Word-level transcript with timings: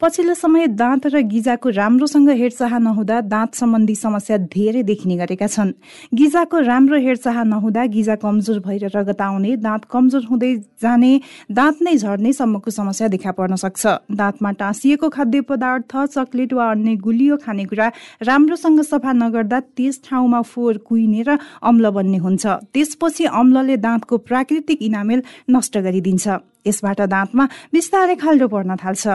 पछिल्लो 0.00 0.34
समय 0.34 0.66
दाँत 0.76 1.06
र 1.08 1.20
गिजाको 1.24 1.68
राम्रोसँग 1.72 2.28
हेरचाह 2.30 2.76
नहुँदा 2.78 3.20
दाँत 3.32 3.54
सम्बन्धी 3.54 3.94
समस्या 3.96 4.36
धेरै 4.52 4.82
देखिने 4.84 5.16
गरेका 5.16 5.46
छन्। 5.48 5.72
गिजाको 6.12 6.60
राम्रो 6.60 6.98
हेरचाह 7.00 7.42
नहुँदा 7.42 7.84
गिजा 7.96 8.14
कमजोर 8.20 8.58
भएर 8.60 8.84
रगत 8.92 9.20
आउने 9.20 9.56
दाँत 9.56 9.84
कमजोर 9.88 10.24
हुँदै 10.28 10.52
जाने 10.84 11.12
दाँत 11.48 11.76
नै 11.82 11.96
झर्ने 11.96 12.32
सम्मको 12.32 12.70
समस्या 12.70 13.08
देखा 13.08 13.32
पर्न 13.32 13.56
सक्छ। 13.56 14.12
दाँतमा 14.12 14.50
टाँसिएको 14.60 15.08
खाद्य 15.08 15.40
पदार्थ 15.48 15.96
चक्लेट 16.12 16.52
वा 16.52 16.70
अन्य 16.70 16.96
गुलियो 17.00 17.36
खानेकुरा 17.40 17.86
राम्रोसँग 18.28 18.80
सफा 18.84 19.12
नगर्दा 19.16 19.60
त्यस 19.80 20.00
ठाउँमा 20.04 20.40
फोहोर 20.44 20.76
कुहिने 20.84 21.22
र 21.24 21.38
अम्ल 21.64 21.90
बन्ने 21.96 22.18
हुन्छ। 22.20 22.44
त्यसपछि 22.68 23.24
अम्लले 23.32 23.76
दाँतको 23.80 24.18
प्राकृतिक 24.28 24.82
इनामेल 24.82 25.22
नष्ट 25.50 25.78
गरिदिन्छ। 25.78 26.28
यसबाट 26.66 27.00
दाँतमा 27.06 27.44
बिस्तारै 27.72 28.14
खाल्डो 28.18 28.46
पर्न 28.50 28.76
थाल्छ। 28.76 29.06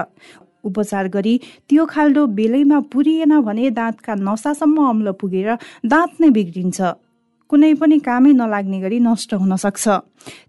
उपचार 0.63 1.07
गरी 1.07 1.35
त्यो 1.69 1.85
खाल्डो 1.85 2.25
बेलैमा 2.37 2.79
पुरिएन 2.91 3.39
भने 3.41 3.69
दाँतका 3.69 4.13
नसासम्म 4.15 4.77
अम्ल 4.89 5.11
पुगेर 5.21 5.49
दाँत 5.85 6.11
नै 6.21 6.29
बिग्रिन्छ। 6.29 6.81
कुनै 7.51 7.73
पनि 7.75 7.97
कामै 7.99 8.31
नलाग्ने 8.31 8.79
गरी 8.79 8.99
नष्ट 9.03 9.33
हुन 9.35 9.55
सक्छ। 9.59 9.85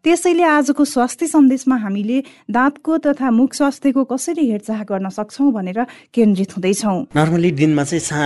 त्यसैले 0.06 0.42
आजको 0.46 0.84
स्वास्थ्य 0.86 1.26
सन्देशमा 1.26 1.76
हामीले 1.82 2.18
दाँतको 2.46 2.92
तथा 3.02 3.30
मुख 3.34 3.54
स्वास्थ्यको 3.58 4.02
कसरी 4.06 4.44
हेरचाह 4.50 4.82
गर्न 4.86 5.08
सक्छौँ 5.10 5.50
भनेर 5.50 5.82
केन्द्रित 6.14 6.50
हुँदैछौँ। 6.54 6.98
नर्मली 7.10 7.50
दिनमा 7.58 7.82
चाहिँ 7.82 8.00
सा 8.06 8.18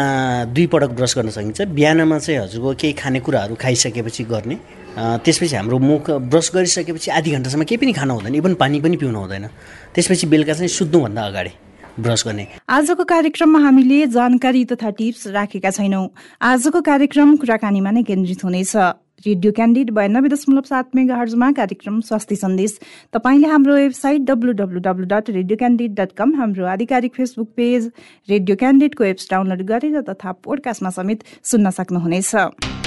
दुई 0.53 0.67
पटक 0.69 0.93
ब्रस 0.93 1.12
गर्न 1.17 1.31
सकिन्छ। 1.33 1.73
बिहानमा 1.73 2.19
चाहिँ 2.21 2.41
हजुरको 2.41 2.75
केही 2.77 2.93
खानेकुराहरू 3.00 3.55
खाइसकेपछि 3.56 4.25
गर्ने। 4.28 4.56
त्यसपछि 5.25 5.56
हाम्रो 5.56 5.78
मुख 5.81 6.05
ब्रस 6.28 6.50
गरिसकेपछि 6.55 7.11
आधी 7.17 7.31
घन्टासम्म 7.33 7.65
केही 7.65 7.81
पनि 7.81 7.93
खानु 7.97 8.12
हुँदैन। 8.12 8.34
इभन 8.45 8.55
पानी 8.61 8.81
पनि 8.84 8.97
पिउनु 9.00 9.19
हुँदैन। 9.25 9.47
त्यसपछि 9.97 10.27
बेलुका 10.28 10.53
चाहिँ 10.53 10.69
सुत्नुभन्दा 10.69 11.23
अगाडि। 11.25 11.53
ब्रस 12.01 12.23
गर्ने। 12.27 12.47
आजको 12.69 13.05
कार्यक्रममा 13.05 13.59
हामीले 13.59 14.07
जानकारी 14.09 14.65
तथा 14.67 14.91
टिप्स 14.91 15.27
राखेका 15.29 15.71
छैनौँ। 15.71 16.09
आजको 16.43 16.81
कार्यक्रम 16.83 17.37
कुराकानीमा 17.37 17.91
नै 17.91 18.03
केन्द्रित 18.03 18.45
हुनेछ। 18.45 18.77
रेडियो 19.27 19.53
क्यान्डिड 19.53 19.91
बयानब्बे 19.91 20.29
दशमलव 20.29 20.63
सात 20.69 20.95
मेगा 20.95 21.17
हर्जमा 21.17 21.51
कार्यक्रम 21.53 22.01
स्वास्थ्य 22.01 22.37
सन्देश। 22.37 22.79
तपाईँले 23.15 23.49
हाम्रो 23.49 23.75
website 23.75 24.21
W 24.23 24.53
W 24.53 24.81
W 24.85 25.07
dot 25.09 25.31
radio 25.31 25.57
Candid 25.57 25.95
dot 25.97 26.13
com 26.17 26.35
हाम्रो 26.37 26.67
आधिकारिक 26.69 27.15
फेसबुक 27.15 27.49
पेज 27.57 27.91
रेडियो 28.29 28.57
क्यान्डिडको 28.57 29.05
एप्स 29.05 29.31
डाउनलोड 29.31 29.63
गरेर 29.65 30.01
तथा 30.05 30.33
पोडकास्टमा 30.45 30.91
समेत 30.93 31.25
सुन्न 31.45 31.71
सक्नुहुनेछ। 31.73 32.86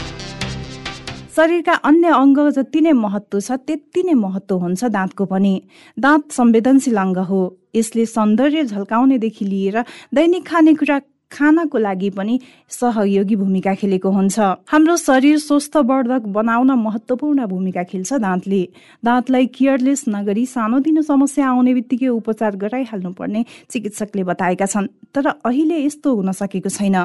शरीरका 1.39 1.73
अन्य 1.87 2.07
अङ्ग 2.13 2.37
जति 2.51 2.79
नै 2.81 2.91
महत्त्व 2.99 3.39
छ 3.39 3.55
त्यति 3.67 4.01
नै 4.03 4.13
महत्त्व 4.13 4.55
हुन्छ 4.59 4.83
दाँतको 4.95 5.25
पनि। 5.25 5.51
दाँत 5.95 6.31
संवेदनशील 6.35 6.97
अङ्ग 6.97 7.17
हो। 7.29 7.39
यसले 7.75 8.05
सौन्दर्य 8.05 8.63
झल्काउनेदेखि 8.65 9.45
लिएर 9.45 9.77
दैनिक 10.13 10.43
खानेकुरा 10.47 10.97
खानको 11.31 11.77
लागि 11.77 12.09
पनि 12.09 12.39
सहयोगी 12.69 13.35
भूमिका 13.35 13.73
खेलेको 13.75 14.09
हुन्छ। 14.09 14.39
हाम्रो 14.65 14.95
शरीर 14.97 15.37
स्वस्थवर्धक 15.39 16.21
बनाउन 16.27 16.71
महत्वपूर्ण 16.79 17.45
भूमिका 17.47 17.83
खेल्छ 17.83 18.13
दाँतले। 18.13 18.61
दाँतलाई 19.05 19.45
केयरलेस 19.55 20.03
नगरी 20.09 20.45
सानोतिनो 20.45 21.01
समस्या 21.01 21.47
आउने 21.47 21.73
बित्तिकै 21.73 22.07
उपचार 22.09 22.55
गराइहाल्नु 22.55 23.11
पर्ने 23.13 23.45
चिकित्सकले 23.69 24.23
बताएका 24.23 24.65
छन्। 24.65 24.87
तर 25.13 25.27
अहिले 25.27 25.77
यस्तो 25.85 26.15
हुन 26.15 26.31
सकेको 26.31 26.69
छैन। 26.69 26.97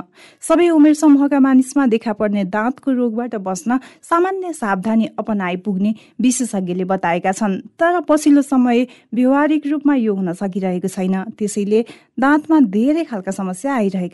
सबै 0.42 0.68
उमेर 0.68 0.94
समूहका 0.94 1.40
मानिसमा 1.40 1.86
देखा 1.86 2.12
पर्ने 2.12 2.44
दाँतको 2.48 2.92
रोगबाट 2.92 3.34
बस्न 3.44 3.78
सामान्य 4.02 4.52
सावधानी 4.52 5.06
अपनाइ 5.18 5.56
पुग्ने 5.64 5.94
विशेषज्ञले 6.20 6.84
बताएका 6.84 7.32
छन्। 7.32 7.60
तर 7.76 8.00
पछिल्लो 8.08 8.42
समय 8.42 8.86
व्यवहारिक 9.14 9.66
रूपमा 9.66 9.94
यो 9.94 10.14
हुन 10.14 10.32
सकिरहेको 10.32 10.88
छैन। 10.88 11.14
त्यसैले 11.38 11.84
दाँतमा 12.20 12.60
धेरै 12.72 13.04
खालका 13.04 13.32
समस्या 13.32 13.74
आइरहेका 13.74 14.13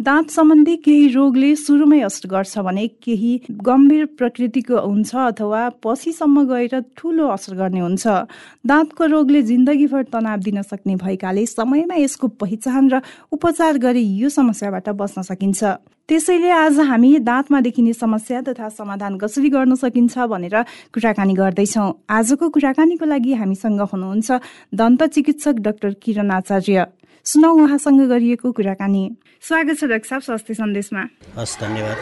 दाँत 0.00 0.30
सम्बन्धी 0.30 0.74
केही 0.76 1.08
रोगले 1.12 1.48
सुरुमै 1.60 1.98
असर 2.00 2.28
गर्छ 2.28 2.58
भने 2.64 2.86
केही 3.04 3.32
गम्भीर 3.64 4.04
प्रकृतिको 4.16 4.76
हुन्छ 4.80 5.14
अथवा 5.14 5.60
पछिसम्म 5.84 6.44
गएर 6.48 6.74
ठुलो 6.96 7.26
असर 7.28 7.54
गर्ने 7.54 7.80
हुन्छ। 7.80 8.06
दाँतको 8.64 9.06
रोगले 9.06 9.42
जिन्दगीभर 9.44 10.02
तनाव 10.08 10.38
दिन 10.40 10.62
सक्ने 10.64 10.94
भएकाले 11.04 11.44
समयमा 11.46 11.96
यसको 12.00 12.28
पहिचान 12.40 12.88
र 12.88 13.00
उपचार 13.28 13.76
गरी 13.76 14.04
यो 14.16 14.28
समस्याबाट 14.32 14.88
बच्न 14.88 15.20
सकिन्छ। 15.20 15.60
त्यसैले 16.08 16.48
आज 16.48 16.80
हामी 16.80 17.18
दाँतमा 17.20 17.60
देखिने 17.60 17.92
समस्या 17.92 18.40
तथा 18.48 18.68
समाधान 18.72 19.18
कसरी 19.20 19.48
गर्न 19.52 19.74
सकिन्छ 19.76 20.16
भनेर 20.32 20.56
कुराकानी 20.96 21.34
गर्दैछौँ। 21.36 21.92
आजको 22.08 22.48
कुराकानीको 22.48 23.04
लागि 23.04 23.32
हामीसँग 23.36 23.80
हुनुहुन्छ 23.84 24.28
दन्त 24.72 25.02
चिकित्सक 25.12 25.60
डाक्टर 25.60 25.92
किरण 26.00 26.30
आचार्य। 26.40 26.86
सुनौ 27.26 27.52
उहाँसँग 27.52 28.00
गरिएको 28.08 28.48
कुराकानी। 28.48 29.04
स्वागत 29.44 29.76
छ 29.76 29.84
डाक्टर 29.90 30.08
साहब 30.08 30.22
स्वास्थ्य 30.22 30.54
सन्देशमा। 30.54 31.02
हस् 31.36 31.58
धन्यवाद। 31.60 31.98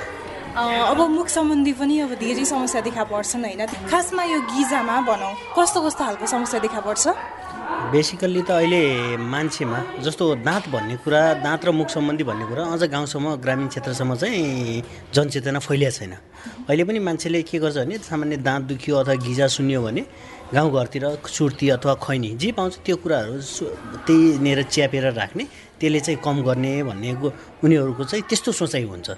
अब 0.58 1.00
मुख 1.10 1.28
सम्बन्धी 1.28 1.72
पनि 1.80 1.98
अब 2.00 2.12
धेरै 2.18 2.44
समस्या 2.44 2.80
देखा 2.82 3.04
पर्छन् 3.04 3.44
होइन? 3.44 3.62
खासमा 3.90 4.22
यो 4.24 4.38
गिजामा 4.52 4.96
भनौँ 5.08 5.32
कस्तो 5.56 5.78
कस्तो 5.86 6.04
खालको 6.04 6.26
समस्या 6.26 6.60
देखा 6.60 6.80
पर्छ? 6.80 7.06
बेसिकल्ली 7.92 8.42
त 8.42 8.50
अहिले 8.50 8.82
मान्छेमा 9.16 9.78
जस्तो 10.02 10.24
दाँत 10.42 10.64
भन्ने 10.72 10.96
कुरा 11.04 11.20
दाँत 11.44 11.64
र 11.64 11.70
मुख 11.70 11.88
सम्बन्धी 11.88 12.24
भन्ने 12.24 12.44
कुरा 12.48 12.64
अझ 12.74 12.82
गाउँसम्म 12.90 13.26
ग्रामीण 13.44 13.68
क्षेत्रसम्म 13.68 14.14
चाहिँ 14.16 14.82
जनचेतना 15.14 15.58
फैलिएको 15.60 15.96
छैन। 15.98 16.12
अहिले 16.68 16.84
पनि 16.84 16.98
मान्छेले 16.98 17.42
के 17.44 17.58
गर्छ 17.58 17.76
भने 17.78 17.98
सामान्य 18.02 18.36
दाँत 18.40 18.62
दुख्यो 18.72 18.96
अथवा 18.96 19.14
गिजा 19.24 19.46
सुन्यो 19.46 19.80
भने 19.84 20.02
गाउँघरतिर 20.48 21.04
सुर्ती 21.28 21.68
अथवा 21.76 21.94
खैनी 22.02 22.30
जे 22.40 22.50
पाउँछ 22.56 22.74
त्यो 22.84 22.96
कुराहरू 23.04 23.36
त्यहीँनिर 24.06 24.62
च्यापेर 24.64 25.12
राख्ने 25.12 25.44
त्यसले 25.80 26.00
चाहिँ 26.00 26.18
कम 26.24 26.36
गर्ने 26.42 26.72
भन्ने 26.82 27.10
उनीहरूको 27.64 28.04
चाहिँ 28.04 28.24
त्यस्तो 28.28 28.52
सोचाइ 28.52 28.84
हुन्छ। 28.84 29.08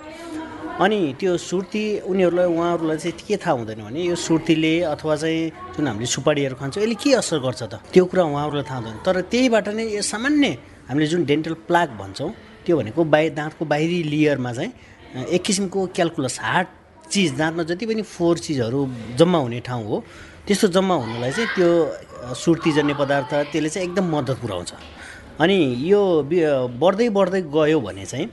अनि 0.81 0.98
त्यो 1.21 1.37
सुर्ती 1.37 1.84
उनीहरूलाई 2.09 2.47
उहाँहरूलाई 2.47 2.97
चाहिँ 2.97 3.16
के 3.28 3.37
थाहा 3.37 3.53
हुँदैन 3.53 3.81
भने 3.84 4.00
यो 4.00 4.16
सुर्तीले 4.16 4.75
अथवा 4.93 5.16
चाहिँ 5.16 5.76
जुन 5.76 5.87
हामीले 5.88 6.06
सुपारीहरू 6.09 6.56
खान्छौँ 6.56 6.82
यसले 6.82 6.97
के 6.97 7.10
असर 7.20 7.38
गर्छ 7.44 7.62
त? 7.62 7.75
त्यो 7.93 8.04
कुरा 8.09 8.25
उहाँहरूलाई 8.25 8.65
थाहा 8.65 8.78
हुँदैन। 8.81 8.99
तर 9.04 9.20
त्यहीबाट 9.28 9.69
नै 9.76 9.84
यो 9.97 10.03
सामान्य 10.03 10.49
हामीले 10.88 11.06
जुन 11.12 11.25
डेन्टल 11.28 11.54
प्लाक 11.69 11.88
भन्छौँ 12.00 12.31
त्यो 12.65 12.75
भनेको 12.81 13.00
बाहिर 13.04 13.32
दाँतको 13.37 13.65
बाहिरी 13.65 13.99
लेयरमा 14.09 14.53
चाहिँ 14.53 14.72
एक 15.37 15.43
किसिमको 15.44 15.87
क्यालकुलस 15.97 16.38
हार्ड 16.41 16.69
चिज 17.12 17.31
दाँतमा 17.37 17.62
जति 17.69 17.84
पनि 17.87 18.03
फोहोर 18.03 18.38
चिजहरू 18.38 18.81
जम्मा 19.20 19.38
हुने 19.38 19.60
ठाउँ 19.60 19.84
हो 19.84 19.97
त्यस्तो 20.47 20.69
जम्मा 20.76 20.94
हुनुलाई 20.94 21.32
चाहिँ 21.37 21.50
त्यो 21.56 21.69
सुर्तीजन्य 22.34 22.94
पदार्थ 22.94 23.32
त्यसले 23.53 23.69
चाहिँ 23.69 23.88
एकदम 23.88 24.04
मद्दत 24.16 24.38
पुऱ्याउँछ। 24.41 24.72
अनि 25.40 25.58
यो 25.90 26.00
बढ्दै 26.80 27.08
बढ्दै 27.08 27.40
गयो 27.48 27.80
भने 27.80 28.04
चाहिँ 28.06 28.26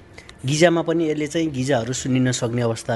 गिजामा 0.46 0.82
पनि 0.88 1.10
यसले 1.10 1.28
चाहिँ 1.28 1.48
गिजाहरू 1.52 1.94
सुनिन 1.94 2.32
सक्ने 2.32 2.62
अवस्था 2.62 2.96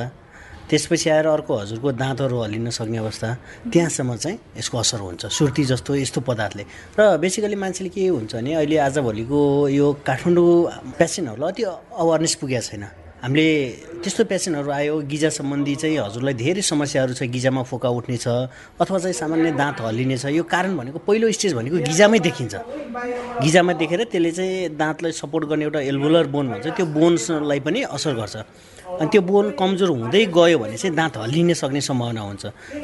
त्यसपछि 0.70 1.10
आएर 1.10 1.28
अर्को 1.28 1.54
हजुरको 1.58 1.92
दाँतहरू 1.92 2.38
हल्लिन 2.44 2.70
सक्ने 2.70 2.98
अवस्था 2.98 3.28
त्यहाँसम्म 3.72 4.16
चाहिँ 4.16 4.38
यसको 4.58 4.78
असर 4.78 5.00
हुन्छ। 5.00 5.26
सुर्ती 5.26 5.64
जस्तो 5.72 5.96
यस्तो 5.96 6.22
पदार्थले। 6.22 6.64
र 7.00 7.18
बेसिकली 7.20 7.56
मान्छेले 7.56 7.90
के 7.92 8.08
हुन्छ 8.08 8.36
भने 8.36 8.52
अहिले 8.56 8.78
आजभोलिको 8.88 9.40
यो 9.68 9.88
काठमाडौँ 10.08 10.96
पेसेन्टहरूलाई 11.00 11.52
अति 11.52 11.64
अवेरनेस 11.64 12.36
पुगेको 12.40 12.68
छैन। 12.68 12.84
हामीले 13.22 14.02
त्यस्तो 14.02 14.24
पेसेन्टहरू 14.26 14.70
आयो 14.74 14.96
गिजा 15.06 15.30
सम्बन्धी 15.30 15.76
चाहिँ 15.78 15.98
हजुरलाई 15.98 16.34
धेरै 16.42 16.62
समस्याहरू 16.66 17.14
छ 17.14 17.30
गिजामा 17.30 17.62
फोका 17.70 17.90
उठ्ने 17.94 18.18
छ 18.18 18.50
अथवा 18.82 18.98
चाहिँ 18.98 19.14
सामान्य 19.14 19.52
दाँत 19.62 19.78
हल्लिने 19.86 20.18
छ। 20.18 20.34
यो 20.34 20.44
कारण 20.44 20.74
भनेको 20.78 21.00
पहिलो 21.06 21.30
स्टेज 21.30 21.54
भनेको 21.54 21.86
गिजामै 21.86 22.20
देखिन्छ। 22.26 22.54
गिजामा 23.46 23.74
देखेर 23.78 24.04
त्यसले 24.10 24.32
चाहिँ 24.34 24.74
दाँतलाई 24.74 25.12
सपोर्ट 25.22 25.46
गर्ने 25.54 25.64
एउटा 25.70 25.80
एल्बुलर 25.86 26.26
बोन 26.34 26.46
भन्छ 26.50 26.68
त्यो 26.74 26.86
बोन्सलाई 26.98 27.60
पनि 27.62 27.80
असर 27.94 28.14
गर्छ। 28.18 28.36
अनि 29.00 29.10
त्यो 29.12 29.22
बोन 29.22 29.46
कमजोर 29.60 29.90
हुँदै 29.90 30.24
गयो 30.36 30.58
भने 30.60 30.78
चाहिँ 30.78 30.96
दाँत 30.96 31.18
हल्लिन 31.24 31.54
सक्ने 31.54 31.82
सम्भावना 31.82 32.22
हुन्छ। 32.22 32.44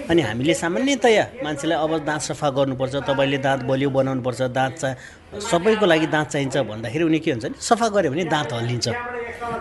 अनि 0.10 0.22
हामीले 0.22 0.54
सामान्यतया 0.54 1.26
मान्छेलाई 1.44 1.78
अब 1.78 1.92
दाँत 2.08 2.22
सफा 2.30 2.48
गर्नुपर्छ 2.58 2.96
तपाईँले 3.10 3.38
दाँत 3.48 3.60
बलियो 3.70 3.90
बनाउनुपर्छ 3.90 4.42
दाँत 4.54 4.74
चाहिँ 4.82 4.96
सबैको 5.42 5.86
लागि 5.86 6.08
दाँत 6.08 6.28
चाहिन्छ 6.32 6.58
भन्दाखेरि 6.72 7.04
उनी 7.04 7.20
के 7.20 7.32
हुन्छ 7.32 7.46
भने 7.46 7.60
सफा 7.60 7.88
गऱ्यो 7.96 8.12
भने 8.12 8.24
दाँत 8.32 8.54
हल्लिन्छ। 8.54 8.88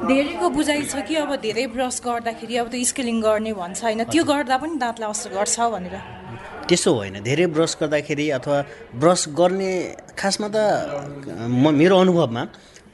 धेरैको 0.06 0.46
बुझाइ 0.50 0.82
छ 0.86 0.94
कि 1.06 1.14
अब 1.24 1.30
धेरै 1.42 1.66
ब्रस 1.74 1.96
गर्दाखेरि 2.06 2.54
अब 2.56 2.66
त्यो 2.70 2.84
स्केलिङ 2.90 3.16
गर्ने 3.22 3.52
भन्छ 3.52 3.82
होइन 3.82 4.02
त्यो 4.12 4.22
गर्दा 4.24 4.56
पनि 4.62 4.74
दाँतलाई 4.78 5.10
असर 5.10 5.30
गर्छ 5.34 5.56
भनेर। 5.74 5.96
त्यसो 6.68 6.90
होइन 6.94 7.22
धेरै 7.22 7.46
ब्रस 7.54 7.72
गर्दाखेरि 7.80 8.26
अथवा 8.38 8.58
ब्रस 9.02 9.22
गर्ने 9.38 9.70
खासमा 10.18 10.48
त 10.54 10.56
म 11.46 11.70
मेरो 11.74 11.94
अनुभवमा 12.02 12.42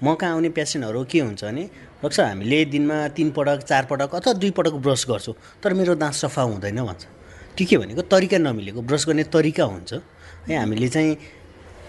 म 0.03 0.15
कहाँ 0.19 0.33
आउने 0.35 0.49
पेसेन्टहरू 0.51 1.01
के 1.07 1.19
हुन्छ 1.21 1.45
भने 1.45 1.65
डक्टर 2.03 2.23
हामीले 2.25 2.65
दिनमा 2.67 2.97
तिन 3.15 3.31
पटक 3.31 3.63
चार 3.63 3.85
पटक 3.87 4.15
अथवा 4.15 4.33
दुई 4.35 4.51
पटक 4.51 4.75
ब्रस 4.83 5.07
गर्छु 5.09 5.33
तर 5.63 5.73
मेरो 5.73 5.95
दाँत 5.95 6.15
सफा 6.15 6.43
हुँदैन 6.43 6.83
भन्छ। 6.83 7.03
त्यो 7.57 7.67
के 7.71 7.77
भनेको? 7.79 8.03
तरिका 8.11 8.39
नमिलेको 8.39 8.83
ब्रस 8.83 9.07
गर्ने 9.09 9.25
तरिका 9.31 9.65
हुन्छ। 9.65 9.93
है 10.49 10.57
हामीले 10.59 10.89
चाहिँ 10.89 11.17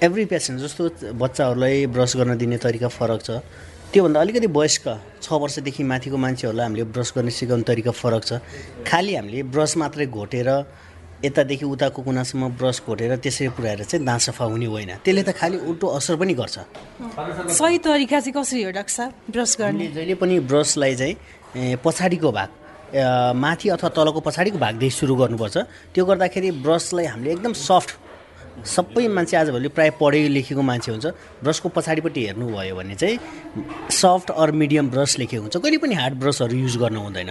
एभ्री 0.03 0.25
पेसेन्ट 0.29 0.59
जस्तो 0.61 1.13
बच्चाहरूलाई 1.17 1.85
ब्रस 1.89 2.15
गर्न 2.17 2.37
दिने 2.37 2.57
तरिका 2.61 2.87
फरक 2.93 3.21
छ। 3.23 3.41
त्योभन्दा 3.89 4.19
अलिकति 4.21 4.47
वयस्क 4.53 4.85
छ 5.21 5.25
वर्षदेखि 5.33 5.83
माथिको 5.83 6.17
मान्छेहरूलाई 6.17 6.65
हामीले 6.65 6.83
ब्रस 6.93 7.13
गर्ने 7.15 7.31
सिकाउने 7.31 7.63
तरिका 7.63 7.91
फरक 7.91 8.23
छ। 8.23 8.31
खालि 8.85 9.15
हामीले 9.15 9.43
ब्रस 9.49 9.77
मात्रै 9.77 10.05
घोटेर 10.05 10.49
यतादेखि 11.23 11.65
उताको 11.65 12.01
कुनासम्म 12.03 12.47
ब्रस 12.59 12.81
घोटेर 12.85 13.15
त्यसरी 13.15 13.47
पुऱ्याएर 13.55 13.83
चाहिँ 13.83 14.05
दाँत 14.05 14.21
सफा 14.21 14.45
हुने 14.45 14.65
होइन। 14.65 14.91
त्यसले 15.03 15.23
त 15.23 15.31
खालि 15.31 15.57
उल्टो 15.71 15.87
असर 15.87 16.15
पनि 16.19 16.33
गर्छ। 16.35 16.57
सही 17.47 17.77
तरिका 17.79 18.19
चाहिँ 18.19 18.33
कसरी 18.35 18.63
हो 18.63 18.71
डाक्टर 18.75 18.93
साहब 18.93 19.11
ब्रस 19.31 19.51
गर्ने? 19.59 19.87
जहिले 19.95 20.15
पनि 20.19 20.39
ब्रसलाई 20.51 20.95
चाहिँ 20.95 21.75
पछाडिको 21.79 22.31
भाग 22.31 22.49
माथि 23.35 23.69
अथवा 23.69 23.89
तलको 23.89 24.19
पछाडिको 24.19 24.57
भागदेखि 24.59 24.95
सुरु 24.99 25.15
गर्नुपर्छ। 25.15 25.57
त्यो 25.93 26.05
गर्दाखेरि 26.05 26.49
ब्रसलाई 26.61 27.05
हामीले 27.05 27.31
एकदम 27.31 27.53
सफ्ट 27.57 27.91
सबै 28.53 29.07
मान्छे 29.09 29.35
आजभोलि 29.37 29.67
प्रायः 29.73 29.97
पढेको 29.97 30.29
लेखेको 30.29 30.61
मान्छे 30.61 30.91
हुन्छ। 30.91 31.05
ब्रसको 31.41 31.69
पछाडिपट्टि 31.73 32.21
हेर्नुभयो 32.25 32.75
भने 32.75 32.95
चाहिँ 32.95 33.17
सफ्ट 33.89 34.29
अर 34.29 34.51
मिडियम 34.51 34.89
ब्रस 34.93 35.17
लेखेको 35.19 35.41
हुन्छ। 35.41 35.57
कहिले 35.57 35.77
पनि 35.81 35.95
हार्ड 35.95 36.15
ब्रसहरू 36.21 36.53
युज 36.53 36.77
गर्नु 36.77 36.99
हुँदैन। 37.01 37.29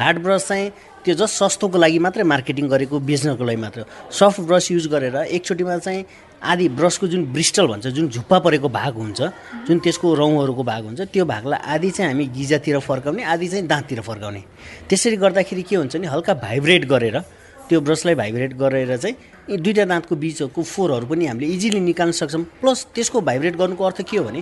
हार्ड 0.00 0.18
ब्रस 0.18 0.48
चाहिँ 0.48 0.72
त्यो 1.04 1.14
जस्ट 1.14 1.34
सस्तोको 1.36 1.78
लागि 1.78 1.98
मात्रै 2.00 2.24
मार्केटिङ 2.24 2.68
गरेको 2.68 2.98
बेच्नको 3.08 3.44
लागि 3.44 3.60
मात्र 3.60 3.84
सफ्ट 4.10 4.40
ब्रस 4.48 4.70
युज 4.70 4.86
गरेर 4.88 5.16
एकचोटिमा 5.36 5.76
चाहिँ 5.78 6.04
आदि 6.42 6.68
ब्रसको 6.78 7.06
जुन 7.12 7.24
ब्रिस्टल 7.32 7.66
भन्छ 7.66 7.86
जुन 7.96 8.08
झुप्पा 8.08 8.38
परेको 8.44 8.68
भाग 8.68 8.94
हुन्छ 8.94 9.20
जुन 9.68 9.78
त्यसको 9.84 10.14
रौँहरूको 10.14 10.62
भाग 10.64 10.84
हुन्छ 10.84 11.00
त्यो 11.12 11.24
भागलाई 11.24 11.60
आदि 11.74 11.90
चाहिँ 11.90 12.12
हामी 12.12 12.26
गिजातिर 12.36 12.78
फर्काउने 12.80 13.22
आदि 13.24 13.48
चाहिँ 13.48 13.66
दाँततिर 13.66 14.00
फर्काउने। 14.00 14.42
त्यसरी 14.88 15.16
गर्दाखेरि 15.16 15.62
के 15.62 15.76
हुन्छ 15.76 15.96
नि 15.96 16.06
हल्का 16.06 16.34
भाइब्रेट 16.40 16.84
गरेर 16.88 17.20
त्यो 17.68 17.80
ब्रसलाई 17.80 18.14
भाइब्रेट 18.14 18.52
गरेर 18.56 18.96
चाहिँ 18.96 19.16
यी 19.50 19.56
दुईवटा 19.56 19.84
दाँतको 19.84 20.16
बिचको 20.16 20.62
फोरहरू 20.62 21.06
पनि 21.06 21.26
हामीले 21.26 21.46
इजिली 21.52 21.80
निकाल्न 21.80 22.12
सक्छौँ। 22.12 22.42
प्लस 22.60 22.86
त्यसको 22.94 23.20
भाइब्रेट 23.20 23.56
गर्नुको 23.56 23.84
अर्थ 23.84 24.02
के 24.08 24.16
हो 24.16 24.24
भने 24.24 24.40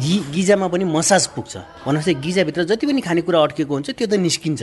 गि 0.00 0.16
गिजामा 0.32 0.68
पनि 0.68 0.84
मसाज 0.84 1.26
पुग्छ। 1.36 1.56
भन्नुहोस् 1.84 2.20
गिजाभित्र 2.24 2.64
जति 2.64 2.86
पनि 2.86 3.00
खानेकुरा 3.00 3.42
अड्केको 3.42 3.72
हुन्छ 3.74 3.90
त्यो 3.92 4.06
त 4.08 4.14
निस्किन्छ। 4.16 4.62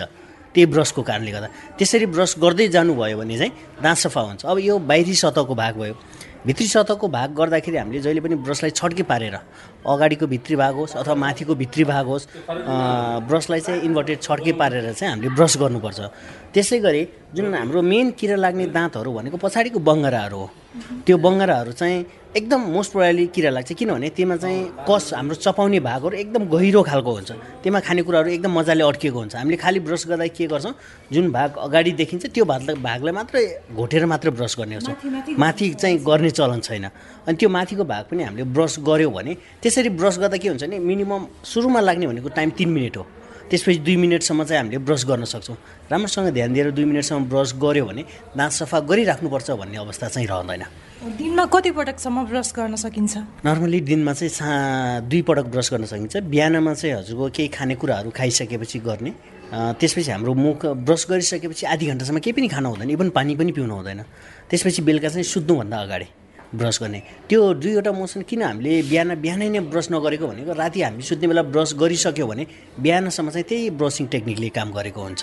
त्यही 0.53 0.65
ब्रसको 0.65 1.01
कारणले 1.01 1.31
गर्दा। 1.31 1.47
त्यसरी 1.77 2.05
ब्रस 2.05 2.35
गर्दै 2.41 2.67
जानुभयो 2.67 3.17
भने 3.17 3.37
चाहिँ 3.37 3.53
दाँत 3.83 3.97
सफा 3.97 4.21
हुन्छ। 4.21 4.45
अब 4.45 4.57
यो 4.59 4.79
बाहिरी 4.79 5.15
सतहको 5.15 5.53
भाग 5.55 5.73
भयो। 5.77 5.95
भित्री 6.45 6.67
सतहको 6.67 7.07
भाग 7.07 7.29
गर्दाखेरि 7.35 7.77
हामीले 7.77 7.99
जहिले 8.01 8.21
पनि 8.21 8.35
ब्रसलाई 8.35 8.71
छड्के 8.71 9.03
पारेर 9.03 9.35
अगाडिको 9.85 10.27
भित्री 10.27 10.55
भाग 10.55 10.73
होस् 10.75 10.95
अथवा 10.97 11.15
माथिको 11.15 11.55
भित्री 11.55 11.83
भाग 11.83 12.05
होस् 12.05 12.27
ब्रसलाई 13.29 13.59
चाहिँ 13.59 13.81
इन्भर्टेड 13.81 14.21
छड्के 14.21 14.51
पारेर 14.59 14.93
चाहिँ 14.93 15.11
हामीले 15.11 15.29
ब्रस 15.35 15.57
गर्नुपर्छ। 15.57 15.99
त्यसै 16.53 16.79
गरी 16.79 17.01
जुन 17.35 17.53
हाम्रो 17.55 17.81
मेन 17.81 18.11
किरा 18.19 18.35
लाग्ने 18.35 18.65
दाँतहरू 18.73 19.09
भनेको 19.13 19.37
पछाडिको 19.37 19.79
बङ्गराहरू 19.79 20.37
हो 20.37 20.49
त्यो 21.05 21.17
बङ्गराहरू 21.17 21.71
चाहिँ 21.71 22.05
एकदम 22.37 22.61
मोस्ट 22.73 22.91
प्रोयाली 22.91 23.25
किरा 23.33 23.49
लाग्छ। 23.49 23.73
किनभने 23.73 24.09
त्यसमा 24.13 24.35
चाहिँ 24.37 24.85
कस 24.89 25.13
हाम्रो 25.13 25.35
चपाउने 25.35 25.79
भागहरू 25.79 26.17
एकदम 26.17 26.43
गहिरो 26.49 26.81
खालको 26.89 27.11
हुन्छ। 27.11 27.31
त्यसमा 27.61 27.79
खानेकुराहरू 27.79 28.29
एकदम 28.29 28.51
मजाले 28.59 28.83
अड्किएको 28.83 29.19
हुन्छ। 29.19 29.35
हामीले 29.35 29.57
खालि 29.57 29.79
ब्रस 29.79 30.03
गर्दा 30.09 30.27
के 30.29 30.45
गर्छौँ? 30.45 30.73
जुन 31.13 31.31
भाग 31.31 31.57
अगाडि 31.57 31.91
देखिन्छ 32.01 32.25
त्यो 32.33 32.45
भाग 32.45 32.61
भागलाई 32.81 33.13
मात्रै 33.13 33.41
घोटेर 33.73 34.05
मात्रै 34.05 34.31
ब्रस 34.31 34.55
गर्ने 34.59 34.75
गर्छौँ। 34.77 35.37
माथि 35.37 35.73
चाहिँ 35.73 35.97
गर्ने 36.05 36.29
चलन 36.29 36.59
छैन। 36.61 36.85
अनि 37.29 37.37
त्यो 37.37 37.49
माथिको 37.49 37.83
भाग 37.85 38.03
पनि 38.09 38.23
हामीले 38.25 38.43
ब्रस 38.49 38.81
गऱ्यौँ 38.81 39.13
भने 39.13 39.37
त्यसरी 39.61 39.89
ब्रस 39.93 40.17
गर्दा 40.17 40.37
के 40.41 40.47
हुन्छ 40.49 40.63
भने 40.65 40.79
मिनिमम 40.81 41.45
सुरुमा 41.45 41.79
लाग्ने 41.79 42.07
भनेको 42.09 42.29
टाइम 42.33 42.49
तिन 42.57 42.69
मिनट 42.73 42.97
हो। 42.97 43.05
त्यसपछि 43.49 43.79
दुई 43.85 43.95
मिनटसम्म 43.97 44.43
चाहिँ 44.49 44.61
हामीले 44.61 44.77
ब्रस 44.81 45.05
गर्न 45.05 45.25
सक्छौँ। 45.25 45.57
राम्रोसँग 45.89 46.29
ध्यान 46.33 46.53
दिएर 46.53 46.69
दुई 46.73 46.85
मिनटसम्म 46.85 47.29
ब्रस 47.29 47.53
गऱ्यो 47.57 47.85
भने 47.85 48.03
दाँत 48.33 48.51
सफा 48.51 48.79
गरिराख्नुपर्छ 48.81 49.49
भन्ने 49.61 49.77
अवस्था 49.77 50.07
चाहिँ 50.09 50.27
रहँदैन। 50.27 50.63
दिनमा 51.17 51.45
कति 51.53 51.71
पटकसम्म 51.71 52.25
ब्रस 52.29 52.53
गर्न 52.57 52.75
सकिन्छ? 52.75 53.17
नर्मली 53.45 53.79
दिनमा 53.89 54.13
चाहिँ 54.13 54.29
सा 54.29 54.49
दुई 55.05 55.21
पटक 55.21 55.45
ब्रस 55.53 55.69
गर्न 55.73 55.85
सकिन्छ। 55.85 56.17
बिहानमा 56.29 56.73
चाहिँ 56.73 56.95
हजुरको 56.97 57.29
केही 57.29 57.49
खानेकुराहरू 57.49 58.09
खाइसकेपछि 58.09 58.79
गर्ने। 58.85 59.11
त्यसपछि 59.53 60.11
हाम्रो 60.11 60.33
मुख 60.33 60.65
ब्रस 60.85 61.05
गरिसकेपछि 61.09 61.65
आधी 61.65 61.85
घन्टासम्म 61.89 62.19
केही 62.21 62.33
पनि 62.37 62.47
खानु 62.53 62.69
हुँदैन 62.69 62.89
इभन 62.89 63.09
पानी 63.17 63.33
पनि 63.33 63.51
पिउनु 63.57 63.73
हुँदैन। 63.73 64.01
त्यसपछि 64.49 64.81
बेलुका 64.81 65.09
चाहिँ 65.09 65.25
सुत्नुभन्दा 65.25 65.77
अगाडि। 65.77 66.07
ब्रस 66.55 66.77
गर्ने। 66.81 67.01
त्यो 67.29 67.41
दुईवटा 67.53 67.91
मोसन 67.91 68.21
किन 68.29 68.41
हामीले 68.41 68.81
बिहान 68.89 69.09
बिहानै 69.21 69.49
नै 69.49 69.59
ब्रस 69.69 69.87
नगरेको 69.91 70.25
भनेको 70.27 70.53
राति 70.53 70.81
हामी 70.81 71.01
सुत्ने 71.05 71.27
बेला 71.29 71.43
ब्रस 71.53 71.73
गरिसक्यो 71.77 72.25
भने 72.27 72.43
बिहानसम्म 72.79 73.29
चाहिँ 73.29 73.45
त्यही 73.49 73.69
ब्रसिङ 73.77 74.05
टेक्निकले 74.13 74.49
काम 74.57 74.69
गरेको 74.73 75.01
हुन्छ। 75.01 75.21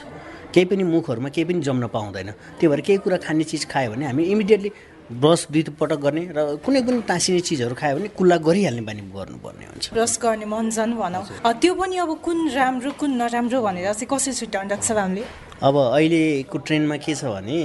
केही 0.55 0.65
पनि 0.71 0.83
मुखहरूमा 0.87 1.29
केही 1.35 1.45
पनि 1.45 1.61
जम्न 1.67 1.87
पाउँदैन। 1.91 2.31
त्यही 2.31 2.69
भएर 2.71 2.81
केही 2.87 2.99
कुरा 3.03 3.17
खाने 3.27 3.45
चिज 3.45 3.67
खायो 3.67 3.91
भने 3.91 4.07
हामी 4.07 4.23
इमिडिएटली 4.23 4.71
ब्रस 5.07 5.47
दुई 5.51 5.63
पटक 5.75 5.99
गर्ने 6.03 6.23
र 6.31 6.39
कुनै 6.63 6.81
पनि 6.87 7.03
टाँसिने 7.11 7.41
चिजहरू 7.43 7.75
खायो 7.75 7.95
भने 7.99 8.09
कुल्ला 8.15 8.37
गरिहाल्ने 8.47 8.83
बानी 8.87 9.03
गर्नुपर्ने 9.11 9.65
हुन्छ। 9.67 9.85
ब्रस 9.95 10.15
गर्ने 10.23 10.47
मन 10.47 10.71
भनौँ। 10.95 11.25
त्यो 11.43 11.73
पनि 11.75 11.97
अब 12.07 12.11
कुन 12.23 12.39
राम्रो 12.55 12.91
कुन 12.95 13.11
नराम्रो 13.19 13.59
भनेर 13.67 13.93
चाहिँ 13.93 14.09
कसरी 14.11 14.33
छुट्याउनु 14.35 14.69
डाक्टर 14.71 14.99
हामीले? 14.99 15.23
अब 15.63 15.75
अहिलेको 15.75 16.59
ट्रेन्डमा 16.59 16.97
के 17.03 17.15
छ 17.15 17.25
भने 17.35 17.59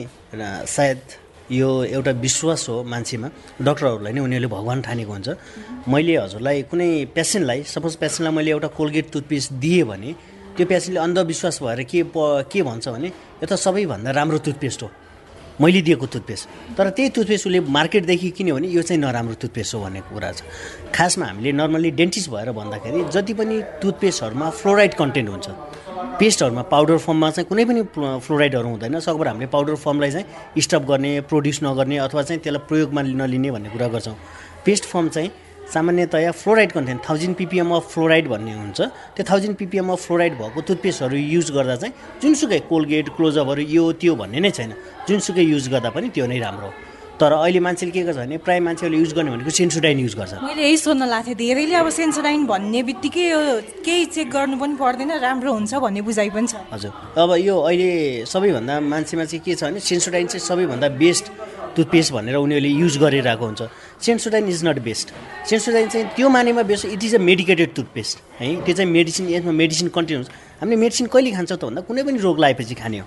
सायद 0.65 1.01
यो 1.51 1.69
एउटा 1.83 2.11
विश्वास 2.23 2.61
हो 2.69 2.83
मान्छेमा। 2.83 3.27
डक्टरहरूलाई 3.59 4.13
नै 4.13 4.21
उनीहरूले 4.21 4.49
भगवान् 4.55 4.81
ठानेको 4.87 5.11
हुन्छ। 5.11 5.29
मैले 5.91 6.13
हजुरलाई 6.17 6.57
कुनै 6.71 6.89
पेसेन्टलाई 7.15 7.59
सपोज 7.67 7.93
पेसेन्टलाई 8.01 8.33
मैले 8.35 8.51
एउटा 8.51 8.67
कोलगेट 8.71 9.11
टुथपेस्ट 9.11 9.47
दिएँ 9.59 9.83
भने 9.83 10.09
त्यो 10.55 10.65
पेसेन्टले 10.65 10.99
अन्धविश्वास 10.99 11.55
भएर 11.63 11.83
के 11.83 12.03
प 12.15 12.47
के 12.51 12.59
भन्छ 12.63 12.87
भने 12.87 13.07
यो 13.07 13.45
त 13.45 13.53
सबैभन्दा 13.55 14.11
राम्रो 14.11 14.37
टुथपेस्ट 14.47 14.83
हो। 14.83 14.89
मैले 15.61 15.81
दिएको 15.81 16.05
टुथपेस्ट। 16.07 16.75
तर 16.77 16.89
त्यही 16.89 17.09
टुथपेस्ट 17.15 17.45
उसले 17.47 17.59
मार्केटदेखि 17.59 18.29
किन्यो 18.33 18.55
भने 18.55 18.67
यो 18.67 18.81
चाहिँ 18.81 19.01
नराम्रो 19.01 19.35
टुथपेस्ट 19.41 19.75
हो 19.75 19.79
भन्ने 19.83 20.01
कुरा 20.09 20.31
छ। 20.31 20.41
खासमा 20.95 21.25
हामीले 21.25 21.51
नर्मल्ली 21.51 21.91
डेन्टिस्ट 21.99 22.29
भएर 22.31 22.51
भन्दाखेरि 22.51 23.03
जति 23.13 23.33
पनि 23.37 23.55
टुथपेस्टहरूमा 23.81 24.49
फ्लोराइड 24.49 24.93
कन्टेन्ट 24.95 25.29
हुन्छ 25.29 25.47
पेस्टहरूमा 26.21 26.61
पाउडर 26.69 26.97
फर्ममा 27.01 27.29
चाहिँ 27.33 27.47
कुनै 27.49 27.63
पनि 27.65 27.81
फ्लोराइडहरू 27.97 28.67
हुँदैन। 28.69 28.99
सकभर 29.01 29.27
हामीले 29.27 29.47
पाउडर 29.49 29.75
फर्मलाई 29.75 30.11
चाहिँ 30.11 30.61
स्टप 30.61 30.83
गर्ने 30.85 31.11
प्रड्युस 31.25 31.59
नगर्ने 31.65 31.97
अथवा 31.97 32.21
चाहिँ 32.21 32.41
त्यसलाई 32.45 32.61
प्रयोगमा 32.69 33.01
नलिने 33.01 33.49
भन्ने 33.49 33.69
कुरा 33.73 33.87
गर्छौँ। 33.89 34.13
पेस्ट 34.61 34.85
फर्म 34.85 35.09
चाहिँ 35.09 35.29
सामान्यतया 35.73 36.31
fluoride 36.37 36.71
content 36.77 37.01
thousand 37.09 37.35
PPM 37.41 37.73
of 37.73 37.89
fluoride 37.93 38.27
भन्ने 38.29 38.53
हुन्छ। 38.53 38.79
त्यो 39.17 39.23
थाउजन्ड 39.25 39.55
पिपिएम 39.57 39.89
अफ 39.89 39.99
फ्लोराइड 40.05 40.33
भएको 40.37 40.61
टुथपेस्टहरू 40.61 41.17
युज 41.17 41.51
गर्दा 41.57 41.75
चाहिँ 41.81 41.93
जुनसुकै 42.21 42.59
कोलगेट 42.69 43.09
क्लोजअपहरू 43.17 43.61
यो 43.65 43.91
त्यो 43.97 44.13
भन्ने 44.21 44.39
नै 44.45 44.51
छैन। 44.53 44.77
जुनसुकै 45.09 45.41
युज 45.41 45.73
गर्दा 45.73 45.89
पनि 45.89 46.13
त्यो 46.13 46.25
नै 46.29 46.37
राम्रो 46.37 46.69
हो। 46.69 46.90
तर 47.21 47.31
अहिले 47.37 47.59
मान्छेले 47.61 47.91
के 47.93 48.01
गर्छ 48.01 48.17
भने 48.17 48.37
प्रायः 48.41 48.61
मान्छेहरूले 48.65 48.97
युज 48.97 49.13
गर्ने 49.13 49.31
भनेको 49.31 49.51
सेन्सोडाइन 49.53 49.97
युज 49.99 50.15
गर्छ। 50.17 50.33
मैले 50.41 50.61
यही 50.65 50.77
सोध्न 50.81 51.05
लाग्थेँ 51.05 51.35
धेरैले 51.37 51.75
अब 51.77 51.89
सेन्सोडाइन 51.93 52.45
भन्ने 52.49 52.81
बित्तिकै 52.89 53.25
केही 53.85 54.05
चेक 54.09 54.27
गर्नु 54.33 54.57
पनि 54.57 54.73
पर्दैन 54.81 55.11
राम्रो 55.21 55.53
हुन्छ 55.53 55.73
भन्ने 55.85 56.01
बुझाइ 56.01 56.29
पनि 56.33 56.47
छ। 56.49 56.55
हजुर। 56.73 56.91
अब 57.21 57.29
यो 57.45 57.55
अहिले 57.61 58.25
सबैभन्दा 58.25 58.73
मान्छेमा 58.81 59.25
चाहिँ 59.29 59.41
के 59.45 59.53
छ 59.53 59.69
भने 59.69 59.79
सेन्सोडाइन 59.85 60.25
चाहिँ 60.33 60.45
सबैभन्दा 60.49 60.87
बेस्ट 60.97 61.25
टुथपेस्ट 61.77 62.09
भनेर 62.11 62.35
उनीहरूले 62.41 62.71
युज 62.81 62.97
गरिरहेको 62.97 63.45
हुन्छ। 63.45 63.61
Sensodyne 64.01 64.49
is 64.49 64.65
not 64.65 64.77
best. 64.81 65.07
Sensodyne 65.45 65.87
चाहिँ 65.93 66.05
त्यो 66.17 66.25
मानेमा 66.25 66.63
best 66.65 66.85
it 66.89 67.03
is 67.05 67.15
a 67.15 67.21
medicated 67.21 67.69
toothpaste 67.77 68.17
है? 68.41 68.47
त्यो 68.65 68.73
चाहिँ 68.75 68.91
मेडिसिन 68.91 69.29
यसमा 69.29 69.53
मेडिसिन 69.61 69.87
कन्टेन 69.93 70.17
हुन्छ। 70.17 70.29
हामीले 70.57 70.77
मेडिसिन 70.83 71.05
कहिले 71.07 71.31
खान्छौँ 71.37 71.57
त 71.57 71.63
भन्दा 71.69 71.81
कुनै 71.85 72.01
पनि 72.01 72.17
रोग 72.17 72.39
लगाएपछि 72.41 72.75
खाने 72.75 72.97
हो। 72.99 73.05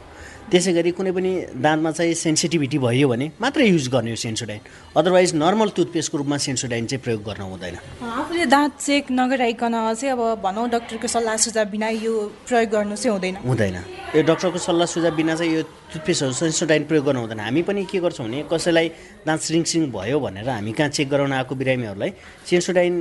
त्यसै 0.50 0.72
गरी 0.76 0.90
कुनै 0.92 1.12
पनि 1.16 1.30
दाँतमा 1.56 1.90
चाहिँ 1.90 2.14
सेन्सिटिभिटी 2.14 2.78
भयो 2.78 3.08
भने 3.08 3.26
मात्रै 3.40 3.66
युज 3.66 3.88
गर्ने 3.88 4.10
हो 4.12 4.16
सेन्सोडाइन। 4.16 4.60
अदरवाइज 4.96 5.30
नर्मल 5.34 5.68
टुथपेस्टको 5.76 6.16
रूपमा 6.18 6.36
सेन्सोडाइन 6.36 6.84
चाहिँ 6.86 7.02
प्रयोग 7.04 7.20
गर्न 7.24 7.42
हुँदैन। 7.42 7.74
आफूले 8.04 8.46
दाँत 8.46 8.72
चेक 8.78 9.04
नगराइकन 9.10 9.74
चाहिँ 9.94 10.12
अब 10.12 10.20
भनौँ 10.44 10.68
डक्टरको 10.70 11.08
सल्लाह 11.08 11.36
सुझाव 11.44 11.66
बिना 11.72 11.88
यो 12.04 12.12
प्रयोग 12.48 12.68
गर्नु 12.70 12.96
चाहिँ 12.96 13.12
हुँदैन। 13.16 13.34
हुँदैन। 13.40 13.76
यो 14.14 14.22
डक्टरको 14.22 14.58
सल्लाह 14.58 14.86
सुझाव 14.86 15.14
बिना 15.16 15.34
चाहिँ 15.34 15.52
यो 15.54 15.62
टुथपेस्टहरू 15.92 16.32
सेन्सोडाइन 16.32 16.82
प्रयोग 16.86 17.04
गर्नु 17.04 17.20
हुँदैन। 17.24 17.40
हामी 17.40 17.62
पनि 17.64 17.84
के 17.88 17.98
गर्छौँ 18.04 18.26
भने 18.26 18.44
कसैलाई 18.52 18.88
दाँत 19.26 19.40
सिङ 19.40 19.64
सिङ 19.64 19.82
भयो 19.90 20.20
भनेर 20.20 20.48
हामी 20.48 20.72
कहाँ 20.72 20.90
चेक 20.92 21.08
गराउन 21.08 21.32
आएको 21.32 21.54
बिरामीहरूलाई 21.54 22.10
सेन्सोडाइन 22.46 22.92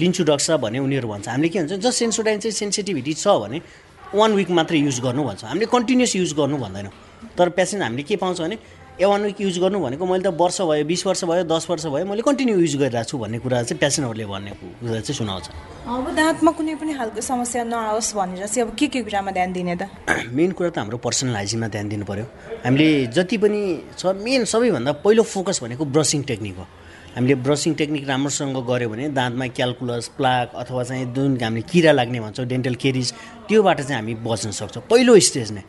लिन्छु 0.00 0.22
डक्टर 0.24 0.56
भने 0.56 0.78
उनीहरू 0.78 1.08
भन्छ। 1.08 1.28
हामीले 1.28 1.48
के 1.50 1.58
भन्छ 1.58 1.72
जस्ट 1.82 1.98
सेन्सोडाइन 1.98 2.38
चाहिँ 2.40 2.54
सेन्सिटिभिटी 2.62 3.12
छ 3.14 3.26
भने 3.42 3.58
वान 4.14 4.32
विक 4.34 4.50
मात्रै 4.50 4.78
युज 4.78 5.00
गर्नु 5.00 5.24
भन्छ। 5.24 5.44
हामीले 5.44 5.66
कन्टिन्युस 5.72 6.16
युज 6.16 6.32
गर्नु 6.36 6.56
भन्दैनौँ। 6.58 6.92
तर 7.38 7.48
पेसेन्ट 7.48 7.82
हामीले 7.82 8.02
के 8.02 8.16
पाउँछ 8.16 8.40
भने 8.40 8.58
ए 9.00 9.04
वान 9.08 9.22
विक 9.24 9.40
युज 9.40 9.58
गर्नु 9.58 9.78
भनेको 9.80 10.04
मैले 10.06 10.22
त 10.22 10.36
वर्ष 10.36 10.60
भयो 10.68 10.84
बिस 10.84 11.06
वर्ष 11.06 11.24
भयो 11.24 11.44
दस 11.48 11.66
वर्ष 11.70 11.86
भयो 11.88 12.04
मैले 12.04 12.22
कन्टिन्यू 12.22 12.56
युज 12.60 12.76
गरिरहेको 12.76 13.08
छु 13.08 13.18
भन्ने 13.18 13.38
कुरा 13.40 13.62
चाहिँ 13.64 13.80
पेसेन्टहरूले 13.80 14.26
भन्ने 14.28 14.50
कुरा 14.52 15.00
चाहिँ 15.00 15.16
सुनाउँछ। 15.16 15.48
अब 15.88 16.06
दाँतमा 16.12 16.50
कुनै 16.52 16.74
पनि 16.76 16.92
खालको 16.94 17.20
समस्या 17.24 17.64
नआओस् 17.64 18.12
भनेर 18.14 18.46
चाहिँ 18.46 18.68
अब 18.68 18.76
के 18.76 18.86
के 18.92 19.02
कुरामा 19.02 19.30
ध्यान 19.32 19.52
दिने 19.52 19.76
त? 19.80 19.88
मेन 20.36 20.52
कुरा 20.52 20.70
त 20.70 20.78
हाम्रो 20.78 20.98
पर्सनल 21.00 21.34
हाइजिनमा 21.34 21.68
ध्यान 21.72 21.88
दिनु 21.88 22.04
पऱ्यो 22.04 22.26
हामीले 22.68 23.06
जति 23.16 23.36
पनि 23.40 23.60
छ 23.96 24.12
मेन 24.12 24.44
सबैभन्दा 24.44 24.92
पहिलो 25.00 25.22
फोकस 25.24 25.62
भनेको 25.64 25.84
ब्रसिङ 25.88 26.22
टेक्निक 26.28 26.56
हो। 26.60 26.66
हामीले 27.16 27.34
ब्रसिङ 27.44 27.74
टेक्निक 27.80 28.08
राम्रोसँग 28.08 28.56
गऱ्यो 28.68 28.88
भने 28.88 29.08
दाँतमा 29.12 29.46
क्यालकुलस 29.56 30.08
प्लाक 30.16 30.52
अथवा 30.56 30.82
चाहिँ 30.84 31.12
जुन 31.12 31.36
हामीले 31.42 31.64
किरा 31.68 31.92
लाग्ने 31.92 32.20
भन्छौँ 32.20 32.46
डेन्टल 32.46 32.74
केरिज 32.74 33.12
त्योबाट 33.52 33.78
चाहिँ 33.84 34.00
हामी 34.00 34.14
बच्न 34.24 34.50
सक्छौँ। 34.56 34.82
पहिलो 34.88 35.12
स्टेज 35.20 35.48
नै 35.52 35.62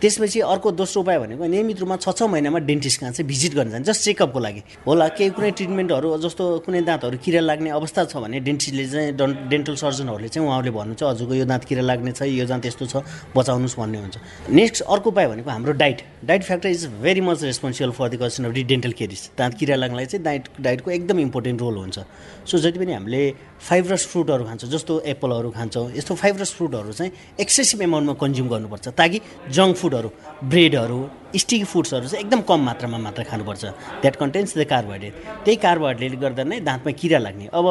त्यसपछि 0.00 0.40
अर्को 0.40 0.70
दोस्रो 0.72 1.02
उपाय 1.02 1.18
भनेको 1.18 1.44
नियमित 1.44 1.78
रूपमा 1.80 1.96
छ 1.98 2.14
छ 2.14 2.22
महिनामा 2.30 2.58
डेन्टिस्ट 2.70 3.00
कहाँ 3.00 3.12
चाहिँ 3.12 3.26
भिजिट 3.28 3.54
गर्न 3.54 3.70
जान्छ 3.70 3.86
जस्ट 3.88 4.02
चेकअपको 4.04 4.38
लागि। 4.38 4.62
होला 4.86 5.08
केही 5.18 5.30
कुनै 5.34 5.50
ट्रिटमेन्टहरू 5.58 6.16
जस्तो 6.22 6.44
कुनै 6.66 6.80
दाँतहरू 6.86 7.18
किरा 7.18 7.40
लाग्ने 7.40 7.70
अवस्था 7.70 8.04
छ 8.04 8.16
भने 8.22 8.40
डेन्टिस्टले 8.46 8.86
चाहिँ 8.86 9.12
डेन्टल 9.50 9.74
सर्जनहरूले 9.74 10.28
चाहिँ 10.28 10.46
उहाँहरूले 10.46 10.72
भन्नुहुन्छ 10.78 11.02
हजुरको 11.02 11.34
यो 11.34 11.44
दाँत 11.50 11.64
किरा 11.66 11.82
लाग्ने 11.82 12.12
छ 12.14 12.22
यो 12.30 12.46
दाँत 12.46 12.66
यस्तो 12.66 12.86
छ 12.86 13.02
बचाउनुहोस् 13.34 13.78
भन्ने 13.78 13.98
हुन्छ। 13.98 14.16
नेक्स्ट 14.54 14.82
अर्को 14.86 15.10
उपाय 15.10 15.26
भनेको 15.28 15.50
हाम्रो 15.50 15.72
diet. 15.82 15.98
Diet 16.24 16.42
factor 16.44 16.68
is 16.68 16.86
very 17.02 17.20
much 17.20 17.42
responsible 17.42 17.90
for 17.90 18.08
the 18.08 18.22
causation 18.22 18.44
of 18.44 18.52
the 18.54 18.62
dental 18.70 18.92
caries 18.94 19.30
दाँत 19.38 19.54
किरा 19.58 19.76
लाग्नलाई 19.76 20.06
चाहिँ 20.06 20.24
डाइट 20.24 20.48
डाइटको 20.60 20.90
एकदम 20.90 21.18
इम्पोर्टेन्ट 21.20 21.60
रोल 21.60 21.76
हुन्छ। 21.76 21.98
सो 22.46 22.58
जति 22.58 22.78
पनि 22.78 22.92
हामीले 22.92 23.22
फाइब्रस 23.60 24.06
फ्रुटहरू 24.06 24.44
खान्छौँ 24.44 24.70
जस्तो 24.70 25.00
एप्पलहरू 25.12 25.50
खान्छौँ 25.50 25.90
यस्तो 25.96 26.14
फाइब्रस 26.14 26.54
फ्रुटहरू 26.54 26.92
चाहिँ 26.92 27.12
एक्सेसिभ 27.40 27.82
एमाउन्टमा 27.82 28.14
कन्ज्युम 28.22 28.48
गर्नुपर्छ 28.48 28.88
ताकि 28.88 29.20
जङ्क 29.50 29.76
फुडहरू 29.88 30.08
ब्रेडहरू 30.44 30.98
स्टिकी 31.34 31.64
फुड्सहरू 31.64 32.06
चाहिँ 32.08 32.24
एकदम 32.24 32.40
कम 32.44 32.60
मात्रामा 32.68 32.98
मात्र 32.98 33.22
खानुपर्छ। 33.24 33.64
द्याट 34.04 34.16
कन्टेन्स 34.20 34.50
द 34.58 34.64
कार्बोहाइड्रेट 34.68 35.14
त्यही 35.44 35.56
कार्बोहाइड्रेटले 35.64 36.18
गर्दा 36.20 36.42
नै 36.44 36.60
दाँतमा 36.60 36.92
किरा 37.00 37.18
लाग्ने। 37.24 37.46
अब 37.48 37.66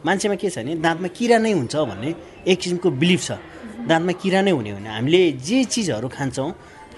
मान्छेमा 0.00 0.36
के 0.40 0.48
छ 0.48 0.64
भने 0.64 0.74
दाँतमा 0.80 1.08
किरा 1.12 1.38
नै 1.44 1.52
हुन्छ 1.52 1.74
भन्ने 1.76 2.08
एक 2.48 2.58
किसिमको 2.58 2.88
बिलिफ 2.96 3.20
छ। 3.20 3.30
दाँतमा 3.84 4.12
किरा 4.16 4.40
नै 4.48 4.52
हुने 4.56 4.72
भने 4.80 4.88
हामीले 4.88 5.20
जे 5.36 5.58
चिजहरू 5.68 6.08
खान्छौँ 6.08 6.50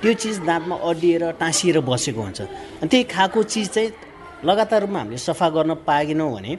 त्यो 0.03 0.13
चिज 0.15 0.37
दाँतमा 0.47 0.77
अड्डिएर 0.79 1.23
टाँसिएर 1.43 1.81
बसेको 1.83 2.21
हुन्छ। 2.23 2.41
अनि 2.81 2.89
त्यही 2.91 3.05
खाएको 3.11 3.43
चिज 3.43 3.67
चाहिँ 3.75 3.91
लगातार 4.47 4.81
रूपमा 4.87 4.99
हामीले 4.99 5.19
सफा 5.19 5.49
गर्न 5.51 5.75
पाएनौँ 5.83 6.31
भने 6.31 6.53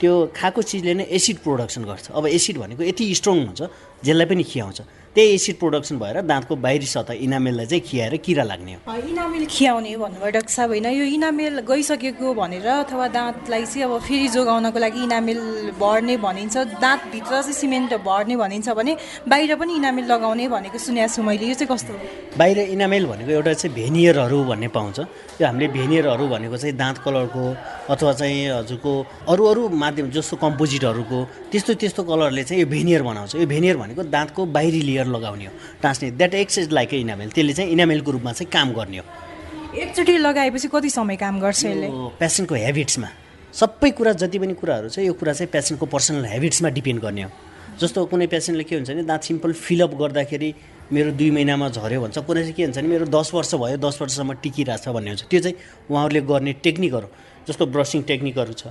त्यो 0.00 0.12
खाएको 0.36 0.60
चिजले 0.62 0.92
नै 1.00 1.04
एसिड 1.16 1.36
प्रोडक्सन 1.40 1.82
गर्छ। 1.88 2.04
अब 2.12 2.26
एसिड 2.28 2.56
भनेको 2.58 2.82
यति 2.82 3.04
स्ट्रङ 3.14 3.36
हुन्छ 3.46 3.60
जसलाई 4.04 4.26
पनि 4.26 4.42
खियाउँछ। 4.42 4.80
त्यही 5.14 5.34
एसिड 5.34 5.56
प्रोडक्सन 5.58 5.98
भएर 5.98 6.20
दाँतको 6.26 6.56
बाहिरी 6.58 6.86
सतह 6.86 7.22
इनामेललाई 7.22 7.66
चाहिँ 7.66 7.82
खियाएर 7.86 8.16
किरा 8.18 8.42
लाग्ने 8.44 8.72
हो। 8.74 8.94
इनामेल 9.10 9.44
खियाउने 9.46 9.96
भन्नुभयो 9.96 10.30
डाक्टर 10.34 10.52
साहब 10.52 10.70
होइन 10.70 10.86
यो 10.90 11.04
इनामेल 11.14 11.60
गइसकेको 11.70 12.34
भनेर 12.34 12.66
अथवा 12.82 13.06
दाँतलाई 13.14 13.64
चाहिँ 13.64 13.84
अब 13.86 13.94
फेरि 14.02 14.28
जोगाउनको 14.34 14.78
लागि 14.78 15.02
इनामेल 15.04 15.38
भर्ने 15.78 16.16
भनिन्छ। 16.18 16.56
दाँतभित्र 16.82 17.30
चाहिँ 17.30 17.54
सिमेन्ट 17.54 17.94
भर्ने 18.02 18.36
भनिन्छ 18.36 18.68
भने 18.74 18.96
बाहिर 19.30 19.54
पनि 19.54 19.72
इनामेल 19.76 20.04
लगाउने 20.10 20.48
भनेको 20.50 20.78
सुनेको 20.82 21.14
छु 21.14 21.22
मैले। 21.22 21.46
यो 21.46 21.54
चाहिँ 21.54 21.70
कस्तो 21.70 21.92
हो? 21.94 21.98
बाहिर 22.34 22.58
इनामेल 22.74 23.06
भनेको 23.06 23.30
एउटा 23.30 23.52
चाहिँ 23.54 23.74
भेनियरहरू 23.74 24.42
भन्ने 24.50 24.68
पाउँछ। 24.74 24.98
यो 24.98 25.46
हामीले 25.46 25.68
भेनियरहरू 25.78 26.26
भनेको 26.26 26.56
चाहिँ 26.58 26.74
दाँत 26.74 26.98
कलरको 27.06 27.44
अथवा 27.86 28.12
चाहिँ 28.18 28.50
हजुरको 28.50 28.92
अरू 29.30 29.44
अरू 29.46 29.62
माध्यम 29.78 30.10
जस्तो 30.10 30.36
कम्पोजिटहरूको 30.42 31.18
त्यस्तो 31.54 31.74
त्यस्तो 31.78 32.02
कलरले 32.02 32.44
चाहिँ 32.44 32.62
यो 32.62 32.66
भेनियर 32.66 33.02
बनाउँछ। 33.06 33.34
यो 33.36 33.46
भेनियर 33.46 33.76
भनेको 33.76 34.02
दाँतको 34.10 34.46
बाहिरी 34.50 34.82
लेयर 34.82 35.02
लेयर 35.04 35.16
लगाउने 35.16 35.44
हो। 35.44 35.52
टाँस्ने 35.82 36.10
that 36.10 36.34
X 36.34 36.58
is 36.58 36.72
like 36.72 36.94
a 36.94 36.98
enamel 36.98 37.30
त्यसले 37.30 37.52
चाहिँ 37.52 37.70
इनामेलको 37.72 38.10
रूपमा 38.10 38.32
चाहिँ 38.32 38.50
काम 38.50 38.72
गर्ने 38.72 38.98
हो। 38.98 39.04
एकचोटि 39.74 40.16
लगाएपछि 40.18 40.68
कति 40.68 40.90
समय 40.90 41.16
काम 41.16 41.40
गर्छ 41.40 41.64
यसले? 41.64 41.88
पेसेन्टको 42.18 42.54
हेबिट्समा 42.54 43.08
सबै 43.54 43.90
कुरा 43.90 44.12
जति 44.18 44.38
पनि 44.38 44.54
कुराहरू 44.54 44.88
छ 44.88 44.98
यो 44.98 45.12
कुरा 45.12 45.32
चाहिँ 45.32 45.50
पेसेन्टको 45.52 45.86
पर्सनल 45.86 46.24
हेबिट्समा 46.24 46.68
डिपेन्ड 46.68 47.00
गर्ने 47.02 47.22
हो। 47.22 47.30
जस्तो 47.80 48.06
कुनै 48.06 48.26
पेसेन्टले 48.26 48.64
के 48.64 48.74
हुन्छ 48.74 48.90
भने 48.90 49.02
दाँत 49.02 49.22
सिम्पल 49.22 49.52
फिलअप 49.52 49.92
गर्दाखेरि 49.94 50.54
मेरो 50.92 51.10
दुई 51.18 51.30
महिनामा 51.30 51.68
झऱ्यो 51.68 52.00
भन्छ। 52.00 52.18
कुनै 52.18 52.40
चाहिँ 52.40 52.54
के 52.54 52.62
हुन्छ 52.64 52.78
भने 52.78 52.88
मेरो 52.88 53.06
दस 53.10 53.34
वर्ष 53.34 53.54
भयो 53.54 53.76
दस 53.78 53.98
वर्षसम्म 54.02 54.32
टिकिरहेछ 54.42 54.88
भन्ने 54.88 55.10
हुन्छ। 55.10 55.22
त्यो 55.26 55.40
चाहिँ 55.40 55.56
उहाँहरूले 55.90 56.20
गर्ने 56.22 56.52
टेक्निकहरू 56.62 57.08
जस्तो 57.48 57.66
ब्रसिङ 57.66 58.02
टेक्निकहरू 58.02 58.52
छ। 58.52 58.66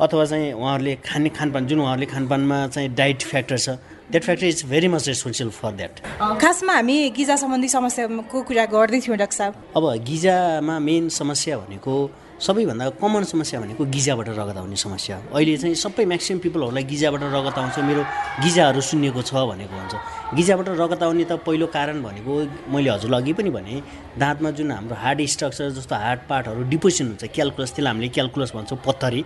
अथवा 0.00 0.24
चाहिँ 0.24 0.52
उहाँहरूले 0.52 0.94
खाने 1.04 1.28
खानपान 1.28 1.66
जुन 1.66 1.80
उहाँहरूले 1.80 2.06
खानपानमा 2.06 2.66
चाहिँ 2.68 2.88
डाइट 2.94 3.22
फ्याक्टर 3.22 3.58
छ 3.58 3.68
that 4.10 4.22
factor 4.24 4.46
is 4.46 4.64
very 4.70 4.88
much 4.88 5.08
responsible 5.08 5.50
for 5.50 5.72
that 5.72 5.94
खासमा 6.40 6.72
हामी 6.72 6.96
गिजा 7.16 7.36
सम्बन्धी 7.36 7.68
समस्याको 7.68 8.42
कुरा 8.42 8.64
गर्दै 8.74 9.00
थियौँ 9.00 9.18
डाक्टर 9.18 9.36
साहब। 9.36 9.54
अब 9.76 9.84
गिजामा 10.04 10.78
मेन 10.78 11.08
समस्या 11.08 11.58
भनेको 11.58 11.94
सबैभन्दा 12.36 12.88
कमन 13.00 13.24
समस्या 13.24 13.60
भनेको 13.60 13.84
गिजाबाट 13.88 14.28
रगत 14.28 14.56
आउने 14.56 14.76
समस्या 14.76 15.16
हो। 15.16 15.36
अहिले 15.36 15.56
चाहिँ 15.56 15.74
सबै 15.74 16.04
म्याक्सिमम् 16.04 16.40
पिपलहरूलाई 16.44 16.84
गिजाबाट 16.84 17.22
रगत 17.32 17.58
आउँछ 17.58 17.78
मेरो 17.80 18.02
गिजाहरू 18.44 18.80
सुन्निएको 18.80 19.22
छ 19.24 19.32
भनेको 19.48 19.72
हुन्छ। 19.72 19.94
गिजाबाट 20.36 20.68
रगत 20.68 21.02
आउने 21.02 21.24
त 21.24 21.40
पहिलो 21.40 21.66
कारण 21.72 22.02
भनेको 22.04 22.32
मैले 22.68 22.90
हजुरलाई 22.92 23.20
अघि 23.22 23.32
पनि 23.40 23.50
भने 23.56 23.74
दाँतमा 24.20 24.50
जुन 24.52 24.70
हाम्रो 24.72 24.96
हार्ड 25.00 25.20
स्ट्रक्चर 25.32 25.70
जस्तो 25.80 25.94
हार्ड 25.96 26.20
पार्टहरू 26.28 26.62
डिपोजिसन 26.68 27.06
हुन्छ 27.16 27.24
क्यालकुलस 27.24 27.70
त्यसलाई 27.72 27.92
हामीले 27.92 28.08
क्यालकुलस 28.12 28.52
भन्छौँ 28.52 28.78
पत्थरी 28.84 29.24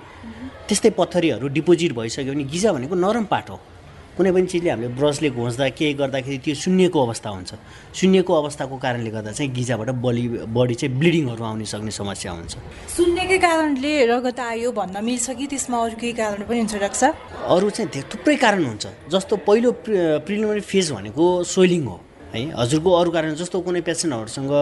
त्यस्तै 0.70 0.90
पत्थरीहरू 0.94 1.48
डिपोजिट 1.50 1.92
भइसक्यो 1.98 2.32
भने 2.32 2.44
गिजा 2.46 2.72
भनेको 2.72 2.94
नरम 2.94 3.24
पार्ट 3.26 3.50
हो। 3.50 3.58
कुनै 4.16 4.30
पनि 4.34 4.46
चिजले 4.52 4.70
हामीले 4.70 4.88
ब्रसले 4.98 5.28
घोच्दा 5.30 5.68
केही 5.78 5.94
गर्दाखेरि 6.00 6.38
त्यो 6.44 6.54
सुन्निएको 6.54 6.98
अवस्था 7.06 7.28
हुन्छ। 7.30 7.50
सुन्निएको 7.94 8.32
अवस्थाको 8.42 8.76
कारणले 8.84 9.10
गर्दा 9.10 9.30
चाहिँ 9.32 9.50
गिजाबाट 9.54 9.90
बलि 10.04 10.24
बडी 10.50 10.74
चाहिँ 10.80 10.92
ब्लिडिङहरू 10.98 11.42
आउने 11.44 11.64
सक्ने 11.64 11.90
समस्या 11.90 12.30
हुन्छ। 12.32 12.54
सुन्नेकै 12.96 13.38
कारणले 13.38 13.92
रगत 14.12 14.40
आयो 14.40 14.68
भन्न 14.72 14.96
मिल्छ 15.04 15.26
कि? 15.30 15.46
त्यसमा 15.46 15.76
अरू 15.84 15.96
केही 16.00 16.12
कारण 16.20 16.40
पनि 16.44 16.58
हुन्छ 16.58 16.74
रक्सा 16.84 17.08
अरू 17.48 17.70
चाहिँ 17.70 18.02
थुप्रै 18.12 18.36
कारण 18.36 18.64
हुन्छ। 18.64 18.86
जस्तो 19.08 19.34
पहिलो 19.48 19.70
प्रिलिमिनरी 20.26 20.60
फेज 20.60 20.92
भनेको 20.92 21.24
सोइलिङ 21.46 21.82
हो 21.86 21.96
है? 22.34 22.40
हजुरको 22.60 22.90
अरू 23.00 23.10
कारण 23.10 23.34
जस्तो 23.34 23.60
कुनै 23.66 23.80
पेसेन्टहरूसँग 23.88 24.52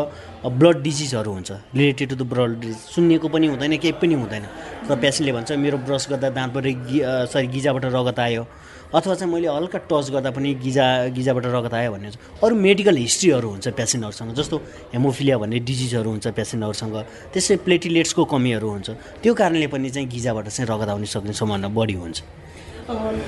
ब्लड 0.59 0.77
डिजिजहरू 0.87 1.31
हुन्छ 1.33 1.51
related 1.75 2.09
to 2.09 2.17
the 2.17 2.23
blood 2.31 2.53
disease. 2.61 2.79
सुन्निएको 2.95 3.29
पनि 3.29 3.47
हुँदैन 3.53 3.77
केही 3.83 3.93
पनि 4.01 4.15
हुँदैन। 4.15 4.45
र 4.89 4.97
पेसेन्टले 4.97 5.33
भन्छ 5.37 5.51
मेरो 5.53 5.79
ब्रस 5.85 6.09
गर्दा 6.11 6.29
दाँतबाट 6.33 6.65
गि 6.89 6.99
सरी 7.33 7.47
गिजाबाट 7.53 7.85
रगत 7.93 8.19
आयो। 8.19 8.45
अथवा 8.89 9.15
चाहिँ 9.15 9.33
मैले 9.33 9.49
हल्का 9.49 9.79
टच 9.85 10.11
गर्दा 10.11 10.31
पनि 10.33 10.55
गिजा 10.65 11.13
गिजाबाट 11.13 11.45
रगत 11.45 11.75
आयो 11.75 11.93
भन्ने 11.93 12.09
अरू 12.41 12.55
मेडिकल 12.57 12.97
हिस्ट्रीहरू 12.97 13.49
हुन्छ 13.49 13.69
पेसेन्टहरूसँग 13.77 14.33
जस्तो 14.35 14.57
हेमोफिलिया 14.97 15.37
भन्ने 15.39 15.59
डिजिजहरू 15.61 16.09
हुन्छ 16.11 16.27
पेसेन्टहरूसँग 16.33 16.97
त्यसै 17.33 17.57
प्लेटिलेट्सको 17.69 18.25
कमीहरू 18.25 18.69
हुन्छ। 18.69 18.89
त्यो 19.21 19.35
कारणले 19.35 19.67
पनि 19.69 19.91
चाहिँ 19.93 20.09
गिजाबाट 20.09 20.49
चाहिँ 20.49 20.69
रगत 20.73 20.89
आउने 20.89 21.05
सक्ने 21.05 21.33
सम्भावना 21.37 21.69
बढी 21.69 21.95
हुन्छ। 22.01 22.19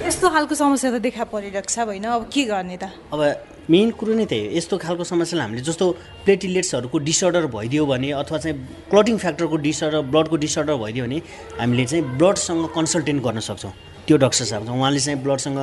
यस्तो 0.09 0.29
खालको 0.33 0.55
समस्या 0.57 0.91
त 0.97 1.05
देखा 1.05 1.25
परिरहेको 1.29 1.69
छ 1.69 1.85
होइन? 1.85 2.09
अब 2.09 2.33
के 2.33 2.43
गर्ने 2.49 2.77
त? 2.81 2.89
अब 3.13 3.21
मेन 3.69 3.91
कुरो 4.01 4.17
नै 4.17 4.25
त्यही 4.25 4.49
हो। 4.49 4.57
यस्तो 4.57 4.81
खालको 4.81 5.05
समस्यालाई 5.05 5.45
हामीले 5.45 5.63
जस्तो 5.69 5.87
प्लेटिलेट्सहरूको 6.25 6.99
डिसअर्डर 7.05 7.47
भइदियो 7.53 7.85
भने 7.85 8.11
अथवा 8.17 8.39
चाहिँ 8.41 8.57
क्लटिङ 8.89 9.17
फ्याक्टरको 9.21 9.57
डिसअर्डर 9.61 10.01
ब्लडको 10.09 10.37
डिसअर्डर 10.41 10.75
भइदियो 10.81 11.05
भने 11.05 11.19
हामीले 11.61 11.85
चाहिँ 11.85 12.05
ब्लडसँग 12.17 12.65
कन्सल्टेन्ट 12.73 13.21
गर्न 13.21 13.41
सक्छौँ। 13.45 13.73
त्यो 14.11 14.19
डक्टर 14.19 14.45
साहब। 14.45 14.67
छ 14.67 14.75
उहाँले 14.75 14.99
चाहिँ 14.99 15.23
ब्लडसँग 15.23 15.59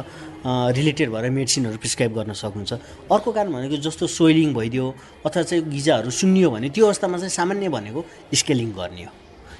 रिलेटेड 0.48 1.10
भएर 1.12 1.30
मेडिसिनहरू 1.36 1.78
प्रिस्क्राइब 1.84 2.12
गर्न 2.16 2.32
सक्नुहुन्छ। 2.32 2.74
अर्को 3.12 3.30
कारण 3.36 3.52
भनेको 3.52 3.76
जस्तो 3.84 4.08
सोइलिङ 4.08 4.56
भइदियो 4.56 4.86
अथवा 5.28 5.44
चाहिँ 5.44 5.64
गिजाहरू 5.68 6.10
सुन्नियो 6.16 6.48
भने 6.56 6.72
त्यो 6.72 6.86
अवस्थामा 6.88 7.18
चाहिँ 7.28 7.36
सामान्य 7.36 7.68
भनेको 7.68 8.00
स्केलिङ 8.32 8.72
गर्ने 8.72 9.04
हो। 9.04 9.12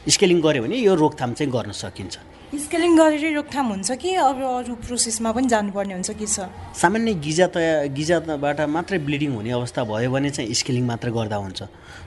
स्केलिङ 0.08 0.40
गऱ्यो 0.40 0.64
भने 0.64 0.76
यो 0.80 0.96
रोकथाम 0.96 1.34
चाहिँ 1.36 1.52
गर्न 1.52 1.72
सकिन्छ। 1.76 2.16
स्केलिङ 2.48 2.96
गरेरै 2.96 3.32
रोकथाम 3.36 3.68
हुन्छ 3.68 3.92
कि? 4.00 4.10
अब 4.24 4.40
अरू 4.40 4.74
प्रोसेसमा 4.80 5.32
पनि 5.36 5.48
जानुपर्ने 5.52 5.94
हुन्छ 5.94 6.12
कि 6.16 6.28
छ 6.32 6.48
सामान्य 6.80 7.14
गिजा 7.20 7.48
तया 7.52 7.92
गिजाबाट 7.92 8.60
मात्रै 8.72 9.00
ब्लिडिङ 9.04 9.32
हुने 9.36 9.52
अवस्था 9.52 9.84
भयो 9.84 10.08
भने 10.08 10.30
चाहिँ 10.32 10.54
स्केलिङ 10.56 10.86
मात्र 10.88 11.12
गर्दा 11.12 11.38
हुन्छ। 11.44 11.60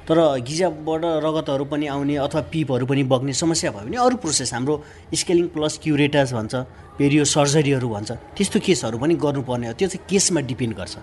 तर 0.08 0.16
गिजाबाट 0.40 1.02
रगतहरू 1.20 1.64
पनि 1.68 1.86
आउने 1.92 2.16
अथवा 2.24 2.40
पिपहरू 2.48 2.86
पनि 2.88 3.02
बग्ने 3.12 3.32
समस्या 3.36 3.70
भयो 3.76 3.84
भने 3.84 3.96
अरू 4.00 4.16
प्रोसेस 4.16 4.54
हाम्रो 4.56 4.74
स्केलिङ 5.12 5.46
प्लस 5.52 5.78
क्युरेटास 5.84 6.32
भन्छ 6.32 6.54
पेरियो 6.96 7.24
सर्जरीहरू 7.36 7.88
भन्छ 7.92 8.10
त्यस्तो 8.32 8.58
केसहरू 8.64 8.96
पनि 8.96 9.14
गर्नुपर्ने 9.20 9.66
हो। 9.68 9.72
त्यो 9.76 9.88
चाहिँ 9.92 10.08
केसमा 10.08 10.40
डिपेन्ड 10.48 10.72
गर्छ। 10.80 10.96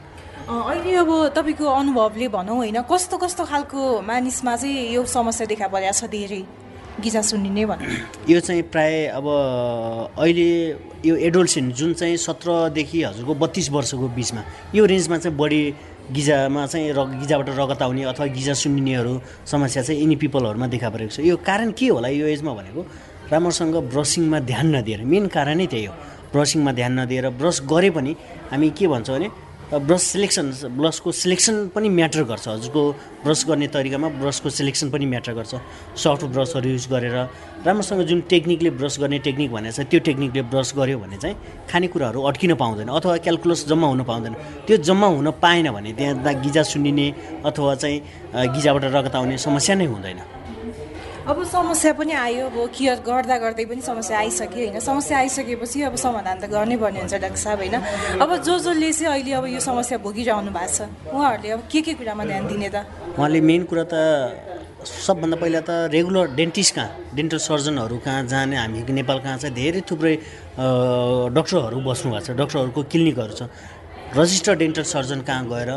अहिले 0.49 0.91
अब 0.97 1.11
तपाईँको 1.37 1.65
अनुभवले 1.77 2.27
भनौँ 2.33 2.57
होइन 2.57 2.81
कस्तो 2.89 3.15
कस्तो 3.21 3.43
खालको 3.45 4.01
मानिसमा 4.01 4.55
चाहिँ 4.57 4.97
यो 4.97 5.05
समस्या 5.05 5.45
देखा 5.45 5.67
परेको 5.69 5.93
छ 5.93 6.09
धेरै? 6.09 6.41
गिजा 7.01 7.21
सुनिने 7.21 7.65
भनौँ। 7.65 7.87
यो 8.29 8.39
चाहिँ 8.39 8.61
प्राय 8.73 9.05
अब 9.13 9.25
अहिले 10.17 10.49
यो 11.05 11.15
एडोल्सेन्ट 11.15 11.75
जुन 11.75 11.93
चाहिँ 11.93 12.17
सत्रदेखि 12.17 13.03
हजुरको 13.03 13.33
बत्तिस 13.35 13.69
वर्षको 13.71 14.07
बिचमा 14.17 14.41
यो 14.75 14.85
रेन्जमा 14.85 15.17
चाहिँ 15.17 15.37
बढी 15.37 15.61
गिजामा 16.11 16.65
चाहिँ 16.65 16.91
र 16.97 16.99
गिजाबाट 17.21 17.49
रगत 17.53 17.81
आउने 17.81 18.03
अथवा 18.09 18.25
गिजा 18.33 18.53
सुन्निनेहरू 18.53 19.13
समस्या 19.45 19.83
चाहिँ 19.83 20.01
यिनी 20.01 20.15
पिपलहरूमा 20.15 20.67
देखा 20.73 20.89
परेको 20.89 21.11
छ। 21.11 21.19
यो 21.21 21.37
कारण 21.37 21.71
के 21.77 21.87
होला 21.93 22.07
यो 22.09 22.25
एजमा 22.33 22.53
भनेको 22.53 22.81
राम्रोसँग 23.31 23.75
ब्रसिङमा 23.93 24.39
ध्यान 24.49 24.75
नदिएर 24.75 25.03
मेन 25.05 25.27
कारण 25.27 25.57
नै 25.57 25.67
त्यही 25.67 25.85
हो। 25.85 25.93
ब्रसिङमा 26.33 26.71
ध्यान 26.73 26.99
नदिएर 26.99 27.29
ब्रस 27.39 27.61
गरे 27.67 27.89
पनि 27.93 28.11
हामी 28.51 28.69
के 28.73 28.87
भन्छौँ 28.87 29.15
भने 29.17 29.27
ब्रस 29.67 30.03
सिलेक्सन 30.03 30.51
ब्रसको 30.79 31.11
सिलेक्सन 31.11 31.55
पनि 31.75 31.89
म्याटर 31.89 32.23
गर्छ। 32.23 32.47
हजुरको 32.47 32.81
ब्रस 33.23 33.43
गर्ने 33.47 33.67
तरिकामा 33.67 34.07
ब्रसको 34.15 34.49
सिलेक्सन 34.49 34.89
पनि 34.89 35.05
म्याटर 35.05 35.33
गर्छ। 35.33 35.53
सफ्ट 35.99 36.23
ब्रसहरू 36.31 36.69
युज 36.69 36.87
गरेर 36.87 37.15
राम्रोसँग 37.67 38.01
जुन 38.07 38.21
टेक्निकले 38.31 38.69
ब्रस 38.79 38.95
गर्ने 38.99 39.19
टेक्निक 39.27 39.51
भनेको 39.51 39.75
छ 39.75 39.87
त्यो 39.91 39.99
टेक्निकले 40.07 40.41
ब्रस 40.47 40.71
गऱ्यो 40.71 40.97
भने 41.03 41.17
चाहिँ 41.19 41.35
खानेकुराहरू 41.67 42.19
अड्किन 42.23 42.55
पाउँदैन 42.55 42.87
अथवा 42.87 43.17
क्यालकुलस 43.27 43.67
जम्मा 43.67 43.87
हुन 43.87 44.03
पाउँदैन। 44.07 44.33
त्यो 44.67 44.77
जम्मा 44.87 45.07
हुन 45.07 45.27
पाएन 45.43 45.71
भने 45.75 45.91
त्यहाँ 45.99 46.33
गिजा 46.43 46.63
सुन्निने 46.63 47.07
अथवा 47.43 47.75
चाहिँ 47.75 47.99
गिजाबाट 48.55 48.83
रगत 48.87 49.15
आउने 49.19 49.37
समस्या 49.37 49.75
नै 49.75 49.85
हुँदैन। 49.85 50.19
अब 51.27 51.43
समस्या 51.43 51.91
पनि 51.93 52.13
आयो 52.15 52.45
अब 52.47 52.71
केयर 52.71 52.99
गर्दा 53.03 53.37
गर्दै 53.37 53.65
पनि 53.67 53.81
समस्या 53.83 54.17
आइसक्यो 54.17 54.63
होइन? 54.63 54.79
समस्या 54.79 55.17
आइसकेपछि 55.17 55.81
अब 55.91 55.95
समाधान 55.99 56.39
त 56.39 56.47
गर्नै 56.47 56.77
पर्ने 56.79 56.99
हुन्छ 57.03 57.19
डाक्टर 57.19 57.35
साहब 57.35 57.59
होइन? 57.67 57.75
अब 58.23 58.29
जो 58.47 58.55
जसले 58.55 58.91
चाहिँ 58.95 59.11
अहिले 59.11 59.31
अब 59.35 59.45
यो 59.51 59.59
समस्या 59.59 59.97
भोगिरहनु 60.07 60.51
भएको 60.55 60.71
छ 60.71 60.87
उहाँहरूले 61.11 61.51
अब 61.51 61.61
के 61.67 61.81
के 61.83 61.93
कुरामा 61.99 62.23
ध्यान 62.31 62.47
दिने 62.47 62.69
त? 62.71 62.87
उहाँले 63.19 63.39
मेन 63.43 63.63
कुरा 63.67 63.83
त 63.91 63.95
सबभन्दा 64.87 65.35
पहिला 65.43 65.59
त 65.67 65.91
रेगुलर 65.91 66.31
डेन्टिस्ट 66.39 66.71
कहाँ? 66.75 67.11
डेन्टल 67.11 67.39
सर्जनहरू 67.43 67.97
कहाँ 68.07 68.23
जाने? 68.31 68.55
हामी 68.55 68.87
नेपाल 68.87 69.19
कहाँ 69.19 69.37
चाहिँ 69.43 69.55
धेरै 69.55 69.83
थुप्रै 69.83 70.15
डक्टरहरू 71.35 71.77
बस्नु 71.83 72.07
भएको 72.07 72.23
छ। 72.23 72.39
डक्टरहरूको 72.39 72.81
क्लिनिकहरू 72.87 73.33
छ। 73.35 73.51
रजिस्टर्ड 74.15 74.59
डेन्टल 74.63 74.83
सर्जन 74.87 75.19
कहाँ 75.27 75.43
गएर 75.51 75.71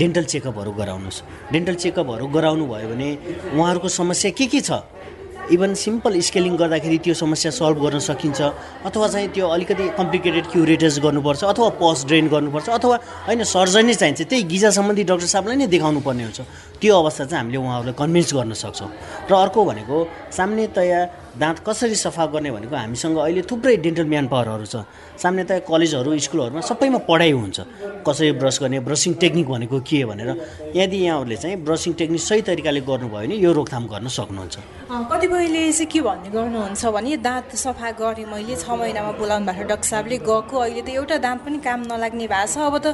डेन्टल 0.00 0.24
चेकअपहरू 0.32 0.72
गराउनुहोस्। 0.72 1.18
डेन्टल 1.52 1.74
चेकअपहरू 1.84 2.26
गराउनु 2.26 2.64
भयो 2.66 2.88
भने 2.88 3.08
उहाँहरूको 3.52 3.88
समस्या 4.00 4.30
के 4.32 4.46
के 4.48 4.60
छ? 4.64 4.80
इभन 5.52 5.74
सिम्पल 5.74 6.20
स्केलिङ 6.20 6.56
गर्दाखेरि 6.56 6.98
त्यो 7.04 7.14
समस्या 7.14 7.50
सल्भ 7.52 7.78
गर्न 7.84 7.98
सकिन्छ। 8.00 8.40
अथवा 8.88 9.06
चाहिँ 9.08 9.28
त्यो 9.28 9.46
अलिकति 9.48 9.84
कम्प्लिकेटेड 9.98 10.44
क्युरेटर्स 10.52 10.98
गर्नुपर्छ 11.04 11.44
अथवा 11.44 11.68
पस 11.80 12.04
ड्रेन 12.08 12.28
गर्नुपर्छ 12.28 12.68
अथवा 12.68 12.96
होइन 13.28 13.42
सर्जनै 13.44 13.94
चाहिन्छ 13.94 14.22
त्यही 14.24 14.42
गिजा 14.48 14.70
सम्बन्धी 14.78 15.04
डक्टर 15.04 15.26
साहबलाई 15.28 15.56
नै 15.56 15.66
देखाउनु 15.68 16.00
पर्ने 16.00 16.22
हुन्छ। 16.24 16.40
त्यो 16.80 16.92
अवस्था 16.96 17.24
चाहिँ 17.24 17.40
हामीले 17.44 17.58
उहाँहरूलाई 17.60 17.96
कन्भिन्स 18.00 18.30
गर्न 18.34 18.52
सक्छौँ। 18.56 18.90
र 19.28 19.32
अर्को 19.34 19.60
भनेको 19.64 19.96
सामान्यतया 20.32 21.00
दाँत 21.34 21.58
कसरी 21.66 21.94
सफा 21.94 22.26
गर्ने 22.30 22.50
भनेको 22.50 22.76
हामीसँग 22.76 23.16
अहिले 23.18 23.42
थुप्रै 23.42 23.76
डेन्टल 23.82 24.06
म्यान 24.06 24.26
पावरहरू 24.30 24.66
छ 24.66 24.86
सामान्यतया 25.18 25.58
कलेजहरू 25.66 26.18
स्कुलहरूमा 26.18 26.60
सबैमा 26.62 26.98
पढाइ 27.10 27.32
हुन्छ। 27.32 27.58
कसरी 28.06 28.32
ब्रस 28.38 28.56
गर्ने 28.62 28.78
ब्रसिङ 28.86 29.12
टेक्निक 29.18 29.46
भनेको 29.48 29.80
के 29.82 30.04
भनेर 30.04 30.30
यदि 30.76 30.98
यहाँहरूले 31.04 31.36
चाहिँ 31.36 31.56
ब्रसिङ 31.66 31.92
टेक्निक 31.98 32.20
सही 32.20 32.42
तरिकाले 32.48 32.80
गर्नुभयो 32.86 33.26
भने 33.26 33.34
यो 33.34 33.50
रोकथाम 33.52 33.84
गर्न 33.90 34.06
सक्नुहुन्छ। 34.08 34.56
कतिपयले 35.10 35.62
चाहिँ 35.72 35.86
के 35.90 36.00
भन्ने 36.06 36.30
गर्नुहुन्छ 36.30 36.82
भने 36.86 37.16
दाँत 37.18 37.54
सफा 37.56 37.90
गरेँ 37.98 38.26
मैले 38.30 38.54
छ 38.54 38.70
महिनामा 38.70 39.12
बोलाउनु 39.18 39.46
भएको 39.46 39.68
डाक्टर 39.74 39.88
साहबले 39.90 40.18
गएको 40.22 40.54
अहिले 40.54 40.82
त 40.82 40.88
एउटा 40.94 41.16
दाँत 41.18 41.40
पनि 41.44 41.58
काम 41.66 41.80
नलाग्ने 41.90 42.26
भएको 42.30 42.46
छ। 42.46 42.56
अब 42.62 42.76
त 42.78 42.86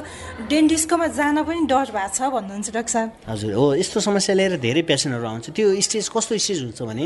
डेन्टिस्टकोमा 0.49 1.07
जान 1.13 1.37
पनि 1.45 1.61
डर 1.69 1.87
भएको 1.93 2.09
छ 2.09 2.19
भन्नुहुन्छ 2.25 2.69
डाक्टर 2.73 2.93
साहब। 2.95 3.09
हजुर 3.29 3.53
हो 3.53 3.65
यस्तो 3.75 3.99
समस्या 4.01 4.33
लिएर 4.35 4.57
धेरै 4.57 4.81
पेसेन्टहरू 4.89 5.27
आउँछ। 5.29 5.45
त्यो 5.53 5.67
स्टेज 5.81 6.05
कस्तो 6.09 6.33
स्टेज 6.37 6.59
हुन्छ 6.63 6.81
भने 6.89 7.05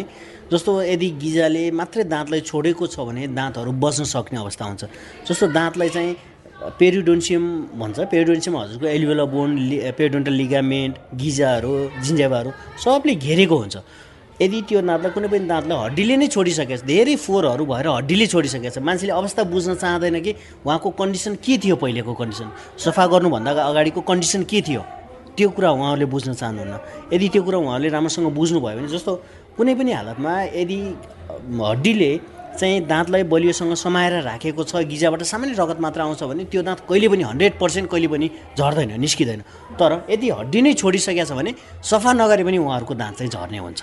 जस्तो 0.52 0.72
यदि 0.84 1.10
गिजाले 1.22 1.64
मात्रै 1.72 2.04
दाँतलाई 2.06 2.42
छोडेको 2.46 2.86
छ 2.88 3.00
भने 3.08 3.28
दाँतहरू 3.34 3.72
बस्न 3.82 4.04
सक्ने 4.06 4.38
अवस्था 4.40 4.66
हुन्छ। 4.66 4.84
जस्तो 5.28 5.46
दाँतलाई 5.58 5.90
चाहिँ 5.90 6.16
पेरिडोन्सियम 6.80 7.44
भन्छ। 7.82 7.98
पेरिडोन्सियम 8.14 8.56
हजुरको 8.58 8.86
एलिभेला 8.88 9.26
बोन 9.26 9.50
पेरिडोन्टल 9.98 10.34
लिगामेन्ट 10.34 10.94
गिजाहरू 11.22 11.72
जिन्जेवाहरू 12.06 12.50
सबले 12.84 13.14
घेरेको 13.16 13.56
हुन्छ। 13.58 13.76
यदि 14.42 14.62
त्यो 14.68 14.82
दाँतलाई 14.84 15.12
कुनै 15.16 15.28
पनि 15.34 15.48
दाँतलाई 15.48 15.78
हड्डीले 15.84 16.16
नै 16.22 16.28
छोडिसकेको 16.28 16.76
छ 16.78 16.84
धेरै 16.86 17.16
फोहोरहरू 17.26 17.64
भएर 17.66 17.88
हड्डीले 17.88 18.26
छोडिसकेको 18.28 18.70
छ 18.76 18.78
मान्छेले 18.84 19.14
अवस्था 19.16 19.42
बुझ्न 19.48 19.76
चाहँदैन 19.82 20.20
कि 20.22 20.32
उहाँको 20.66 20.90
कन्डिसन 21.00 21.34
के 21.40 21.58
थियो 21.64 21.76
पहिलेको 21.80 22.14
कन्डिसन? 22.20 22.48
सफा 22.78 23.04
गर्नुभन्दा 23.14 23.52
अगाडिको 23.72 24.02
कन्डिसन 24.04 24.44
के 24.44 24.62
थियो? 24.62 24.84
त्यो 25.36 25.50
कुरा 25.52 25.70
उहाँहरूले 25.72 26.06
बुझ्न 26.08 26.34
चाहनुहुन्न। 26.40 26.76
यदि 27.12 27.28
त्यो 27.32 27.44
कुरा 27.44 27.58
उहाँहरूले 27.60 27.90
राम्रोसँग 27.96 28.28
बुझ्नुभयो 28.32 28.76
भने 28.76 28.88
जस्तो 28.88 29.12
कुनै 29.58 29.74
पनि 29.76 29.92
हालतमा 29.92 30.34
यदि 30.62 30.80
हड्डीले 31.64 32.12
चाहिँ 32.60 32.80
दाँतलाई 32.88 33.24
बलियोसँग 33.32 33.74
समाएर 33.76 34.14
राखेको 34.24 34.64
छ 34.64 34.84
गिजाबाट 34.92 35.22
सामान्य 35.24 35.56
रगत 35.60 35.80
मात्र 35.80 36.02
आउँछ 36.02 36.24
भने 36.24 36.44
त्यो 36.52 36.62
दाँत 36.68 36.80
कहिले 36.90 37.08
पनि 37.08 37.24
हन्ड्रेड 37.24 37.54
पर्सेन्ट 37.60 37.90
कहिले 37.92 38.08
पनि 38.08 38.28
झर्दैन 38.60 38.92
निस्किँदैन। 39.00 39.42
तर 39.80 39.92
यदि 40.12 40.30
हड्डी 40.40 40.62
नै 40.62 40.74
छोडिसकेको 40.74 41.26
छ 41.26 41.32
भने 41.40 41.52
सफा 41.84 42.12
नगरे 42.14 42.44
पनि 42.44 42.58
उहाँहरूको 42.58 42.94
दाँत 42.96 43.16
चाहिँ 43.18 43.32
झर्ने 43.32 43.60
हुन्छ। 43.60 43.82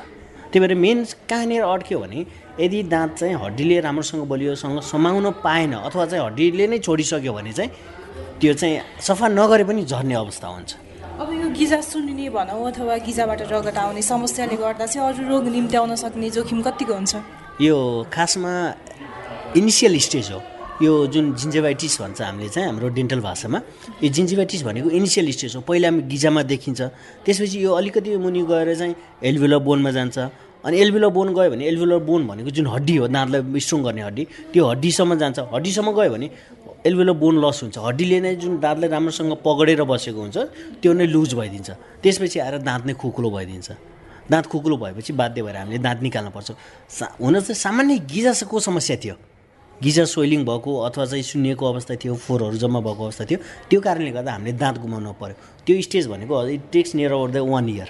त्यही 0.52 0.60
भएर 0.60 0.74
मेन 0.76 0.98
कहाँनिर 1.28 1.62
अड्क्यो 1.64 1.98
भने 2.00 2.20
यदि 2.60 2.82
दाँत 2.92 3.10
चाहिँ 3.18 3.34
हड्डीले 3.44 3.80
राम्रोसँग 3.80 4.22
बलियोसँग 4.28 4.80
समाउन 4.92 5.30
पाएन 5.44 5.72
अथवा 5.88 6.04
चाहिँ 6.06 6.24
हड्डीले 6.24 6.66
नै 6.68 6.78
छोडिसक्यो 6.78 7.32
भने 7.32 7.52
चाहिँ 7.52 7.70
त्यो 8.40 8.52
चाहिँ 8.60 8.80
सफा 9.00 9.28
नगरे 9.28 9.64
पनि 9.64 9.84
झर्ने 9.84 10.14
अवस्था 10.14 10.48
हुन्छ। 10.48 10.70
अब 11.22 11.30
यो 11.32 11.48
गिजा 11.54 11.78
सुन्ने 11.86 12.28
भनौँ 12.34 12.66
अथवा 12.66 12.96
गिजाबाट 13.06 13.40
रगत 13.46 13.76
आउने 13.78 14.02
समस्याले 14.02 14.56
गर्दा 14.58 14.86
चाहिँ 14.90 15.06
अरू 15.06 15.22
रोग 15.30 15.44
निम्ति 15.54 15.76
आउन 15.78 15.94
सक्ने 15.94 16.30
जोखिम 16.34 16.62
कतिको 16.66 16.94
हुन्छ? 16.94 17.14
यो 17.62 17.76
खासमा 18.10 18.50
इनिसियल 19.54 19.98
स्टेज 20.02 20.30
हो। 20.34 20.40
यो 20.82 20.92
जुन 21.14 21.24
जिन्जेभाइटिस 21.38 21.94
भन्छ 22.02 22.20
हामीले 22.26 22.48
चाहिँ 22.50 22.66
हाम्रो 22.68 22.88
डेन्टल 22.98 23.20
भाषामा 23.22 23.58
यो 24.02 24.08
जिन्जेभाइटिस 24.18 24.62
भनेको 24.66 24.90
इनिसियल 24.90 25.30
स्टेज 25.30 25.54
हो। 25.56 25.60
पहिला 25.62 25.90
गिजामा 26.10 26.42
देखिन्छ। 26.42 26.80
त्यसपछि 27.22 27.64
यो 27.64 27.70
अलिकति 27.70 28.16
मुनि 28.18 28.42
गएर 28.42 28.74
चाहिँ 28.74 28.94
एल्भुलर 29.22 29.58
बोनमा 29.62 29.90
जान्छ 29.94 30.18
अनि 30.64 30.76
एल्भुलर 30.78 31.08
बोन 31.16 31.34
गयो 31.34 31.50
भने 31.50 31.64
एल्भुलर 31.66 31.98
बोन 32.08 32.26
भनेको 32.26 32.50
जुन 32.50 32.66
हड्डी 32.66 32.96
हो 32.96 33.06
दाँतलाई 33.08 33.60
स्ट्रङ 33.60 33.82
गर्ने 33.82 34.02
हड्डी 34.02 34.26
त्यो 34.52 34.62
हड्डीसम्म 34.66 35.14
जान्छ। 35.18 35.38
हड्डीसम्म 35.54 35.92
गयो 35.92 36.10
भने 36.10 36.30
एल्भुलर 36.86 37.12
बोन 37.22 37.34
लस 37.44 37.62
हुन्छ। 37.62 37.78
हड्डीले 37.78 38.20
नै 38.20 38.34
जुन 38.42 38.58
दाँतलाई 38.60 38.88
राम्रोसँग 38.90 39.32
पगडेर 39.46 39.82
बसेको 39.82 40.20
हुन्छ 40.20 40.38
त्यो 40.82 40.92
नै 40.92 41.06
लुज 41.06 41.34
भइदिन्छ। 41.34 41.70
त्यसपछि 42.02 42.38
आएर 42.38 42.58
दाँत 42.62 42.86
नै 42.86 42.94
खुकुलो 42.94 43.30
भइदिन्छ। 43.30 43.70
दाँत 44.30 44.46
खुकुलो 44.46 44.76
भएपछि 44.78 45.12
बाध्य 45.12 45.42
भएर 45.42 45.56
हामीले 45.56 45.78
दाँत 45.82 45.98
निकाल्न 46.02 46.30
पर्छ। 46.30 46.50
सा 46.88 47.06
हुन 47.18 47.40
चाहिँ 47.40 47.54
सामान्य 47.58 47.98
गिजाको 48.06 48.60
समस्या 48.60 48.96
थियो? 49.02 49.14
गिजा 49.82 50.04
सोइलिङ 50.06 50.44
भएको 50.46 50.70
अथवा 50.86 51.04
चाहिँ 51.10 51.22
सुन्निएको 51.26 51.64
अवस्था 51.66 51.94
थियो 51.98 52.14
फोहोरहरू 52.14 52.56
जम्मा 52.56 52.80
भएको 52.86 53.02
अवस्था 53.02 53.24
थियो 53.26 53.38
त्यो 53.70 53.80
कारणले 53.82 54.10
गर्दा 54.14 54.32
हामीले 54.32 54.52
दाँत 54.54 54.78
गुमाउनु 54.78 55.12
पऱ्यो 55.18 55.34
त्यो 55.66 55.74
स्टेज 55.82 56.06
भनेको 56.06 56.34
it 56.54 56.62
takes 56.72 56.94
near 56.94 57.12
over 57.12 57.30
the 57.34 57.36
one 57.50 57.68
year 57.68 57.88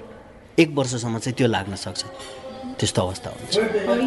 एक 0.57 0.69
वर्षसम्म 0.73 1.19
चाहिँ 1.21 1.37
त्यो 1.37 1.49
लाग्न 1.53 1.77
सक्छ। 1.77 2.01
त्यस्तो 2.79 3.01
अवस्था 3.03 3.29
हुन्छ। 3.31 3.55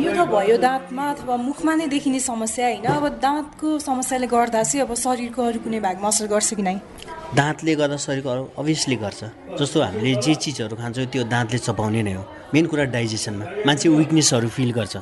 यो 0.06 0.12
त 0.16 0.22
भयो 0.32 0.58
दाँतमा 0.58 1.04
अथवा 1.14 1.36
मुखमा 1.48 1.74
नै 1.76 1.88
देखिने 1.88 2.20
समस्या 2.20 2.66
होइन। 2.66 2.86
अब 2.88 3.06
दाँतको 3.20 3.68
समस्याले 3.80 4.28
गर्दा 4.28 4.64
चाहिँ 4.64 4.82
अब 4.88 4.92
शरीरको 4.96 5.42
अरू 5.44 5.60
कुनै 5.60 5.80
भागमा 5.80 6.08
असर 6.08 6.28
गर्छ 6.32 6.54
कि 6.56 6.64
नै? 6.64 6.76
दाँतले 7.36 7.76
गर्दा 7.76 7.98
शरीरको 8.00 8.30
अरू 8.30 8.44
अभियसली 8.58 8.96
गर्छ। 8.96 9.22
जस्तो 9.60 9.78
हामीले 9.82 10.16
जे 10.24 10.34
चिजहरू 10.44 10.76
खान्छौँ 10.76 11.06
त्यो 11.12 11.24
दाँतले 11.28 11.58
चपाउने 11.68 12.02
नै 12.08 12.14
हो। 12.16 12.24
मेन 12.54 12.66
कुरा 12.72 12.84
डाइजेसनमा। 12.96 13.46
मान्छे 13.68 13.88
विकनेसहरू 13.90 14.48
फिल 14.48 14.72
गर्छ। 14.72 14.96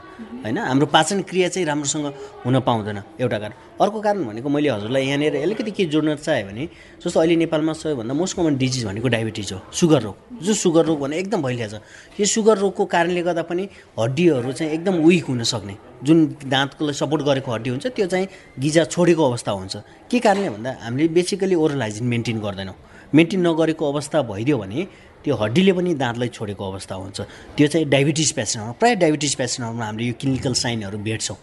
होइन? 0.43 0.57
हाम्रो 0.57 0.85
पाचन 0.85 1.21
क्रिया 1.23 1.47
चाहिँ 1.49 1.65
राम्रोसँग 1.67 2.05
हुन 2.45 2.59
पाउँदैन 2.59 2.97
एउटा 3.19 3.37
कारण। 3.39 3.53
अर्को 3.81 3.99
कारण 4.01 4.23
भनेको 4.25 4.49
मैले 4.49 4.69
हजुरलाई 4.69 5.05
यहाँनिर 5.05 5.35
अलिकति 5.41 5.71
के 5.71 5.85
जोड्न 5.85 6.15
चाहेँ 6.15 6.43
भने 6.45 6.67
जस्तो 7.03 7.19
अहिले 7.19 7.35
नेपालमा 7.35 7.73
सबैभन्दा 7.73 8.13
मोस्ट 8.13 8.37
कमन 8.37 8.57
डिजिज 8.57 8.85
भनेको 8.85 9.07
डायबिटिज 9.07 9.53
हो 9.53 9.59
सुगर 9.71 10.01
रोग। 10.01 10.43
जो 10.43 10.53
सुगर 10.53 10.85
रोग 10.85 10.99
भने 10.99 11.17
एकदम 11.17 11.41
भइरहेछ 11.43 11.73
यो 12.19 12.25
सुगर 12.25 12.57
रोगको 12.57 12.85
कारणले 12.85 13.21
गर्दा 13.23 13.41
पनि 13.47 13.67
हड्डीहरू 13.99 14.51
चाहिँ 14.51 14.71
एकदम 14.73 14.95
विक 15.07 15.25
हुन 15.25 15.43
सक्ने। 15.43 15.75
जुन 16.03 16.25
दाँतकोलाई 16.45 16.93
सपोर्ट 16.93 17.21
गरेको 17.23 17.51
हड्डी 17.51 17.69
हुन्छ 17.69 17.87
त्यो 17.87 18.07
चाहिँ 18.07 18.27
गिजा 18.59 18.83
छोडेको 18.85 19.29
अवस्था 19.29 19.51
हुन्छ। 19.51 19.75
के 20.11 20.19
कारणले 20.19 20.49
भन्दा 20.49 20.77
हामीले 20.83 21.07
बेसिकली 21.07 21.55
ओरल 21.55 21.81
हाइजिन 21.81 22.07
मेन्टेन 22.07 22.39
गर्दैनौँ। 22.39 22.75
मेन्टेन 23.15 23.47
नगरेको 23.47 23.91
अवस्था 23.91 24.21
भइदियो 24.21 24.57
भने 24.57 24.87
त्यो 25.23 25.35
हड्डीले 25.35 25.73
पनि 25.73 25.93
दाँतलाई 25.95 26.29
छोडेको 26.35 26.63
अवस्था 26.71 26.95
हुन्छ। 26.95 27.19
त्यो 27.55 27.67
चाहिँ 27.67 27.87
डायबिटिज 27.87 28.31
पेसेन्टहरूमा 28.37 28.75
प्रायः 28.79 28.95
डायबिटिज 28.99 29.33
पेसेन्टहरूमा 29.39 29.85
हामीले 29.85 30.05
यो 30.07 30.15
क्लिनिकल 30.19 30.53
साइनहरू 30.53 30.97
भेट्छौँ। 30.99 31.37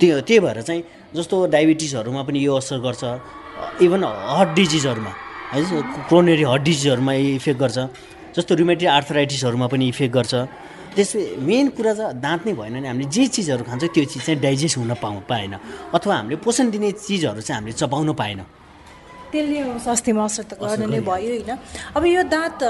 त्यो 0.00 0.20
त्यही 0.28 0.40
भएर 0.44 0.60
चाहिँ 0.62 0.82
जस्तो 1.16 1.36
डायबिटिजहरूमा 1.48 2.22
पनि 2.28 2.38
यो 2.44 2.52
असर 2.56 2.78
गर्छ। 2.84 3.02
इभन 3.80 4.04
हर्ट 4.04 4.50
डिजिजहरूमा 4.52 5.12
है 5.52 5.60
क्रोनेरी 6.08 6.44
हर्ट 6.44 6.62
डिजिजहरूमा 6.62 7.12
इफेक्ट 7.40 7.60
गर्छ। 7.60 7.78
जस्तो 8.36 8.52
रुमेटिक 8.54 8.88
आर्थराइटिसहरूमा 8.88 9.66
पनि 9.72 9.84
इफेक्ट 9.88 10.14
गर्छ। 10.14 10.34
त्यसै 10.96 11.40
मेन 11.40 11.68
कुरा 11.76 11.92
चाहिँ 11.92 12.20
दाँत 12.20 12.40
नै 12.46 12.52
भएन 12.52 12.74
भने 12.76 12.88
हामीले 12.88 13.08
जे 13.08 13.24
चिजहरू 13.32 13.64
खान्छौँ 13.64 13.88
त्यो 13.96 14.04
चिज 14.12 14.22
चाहिँ 14.28 14.40
डाइजेस्ट 14.40 14.76
हुन 14.76 14.92
पाउ 15.00 15.24
पाएन। 15.24 15.52
अथवा 15.92 16.14
हामीले 16.16 16.36
पोषण 16.44 16.68
दिने 16.68 16.92
चिजहरू 16.92 17.40
चाहिँ 17.40 17.60
हामीले 17.60 17.76
चपाउन 17.80 18.12
पाएनौँ। 18.12 18.48
त्यसले 19.32 19.58
स्वास्थ्यमा 19.84 20.24
असर 20.24 20.44
त 20.50 20.52
गर्नु 20.60 20.86
नै। 20.86 21.00
भयो 21.00 21.30
होइन। 21.34 21.50
अब 21.96 22.02
यो 22.06 22.22
दाँत 22.36 22.60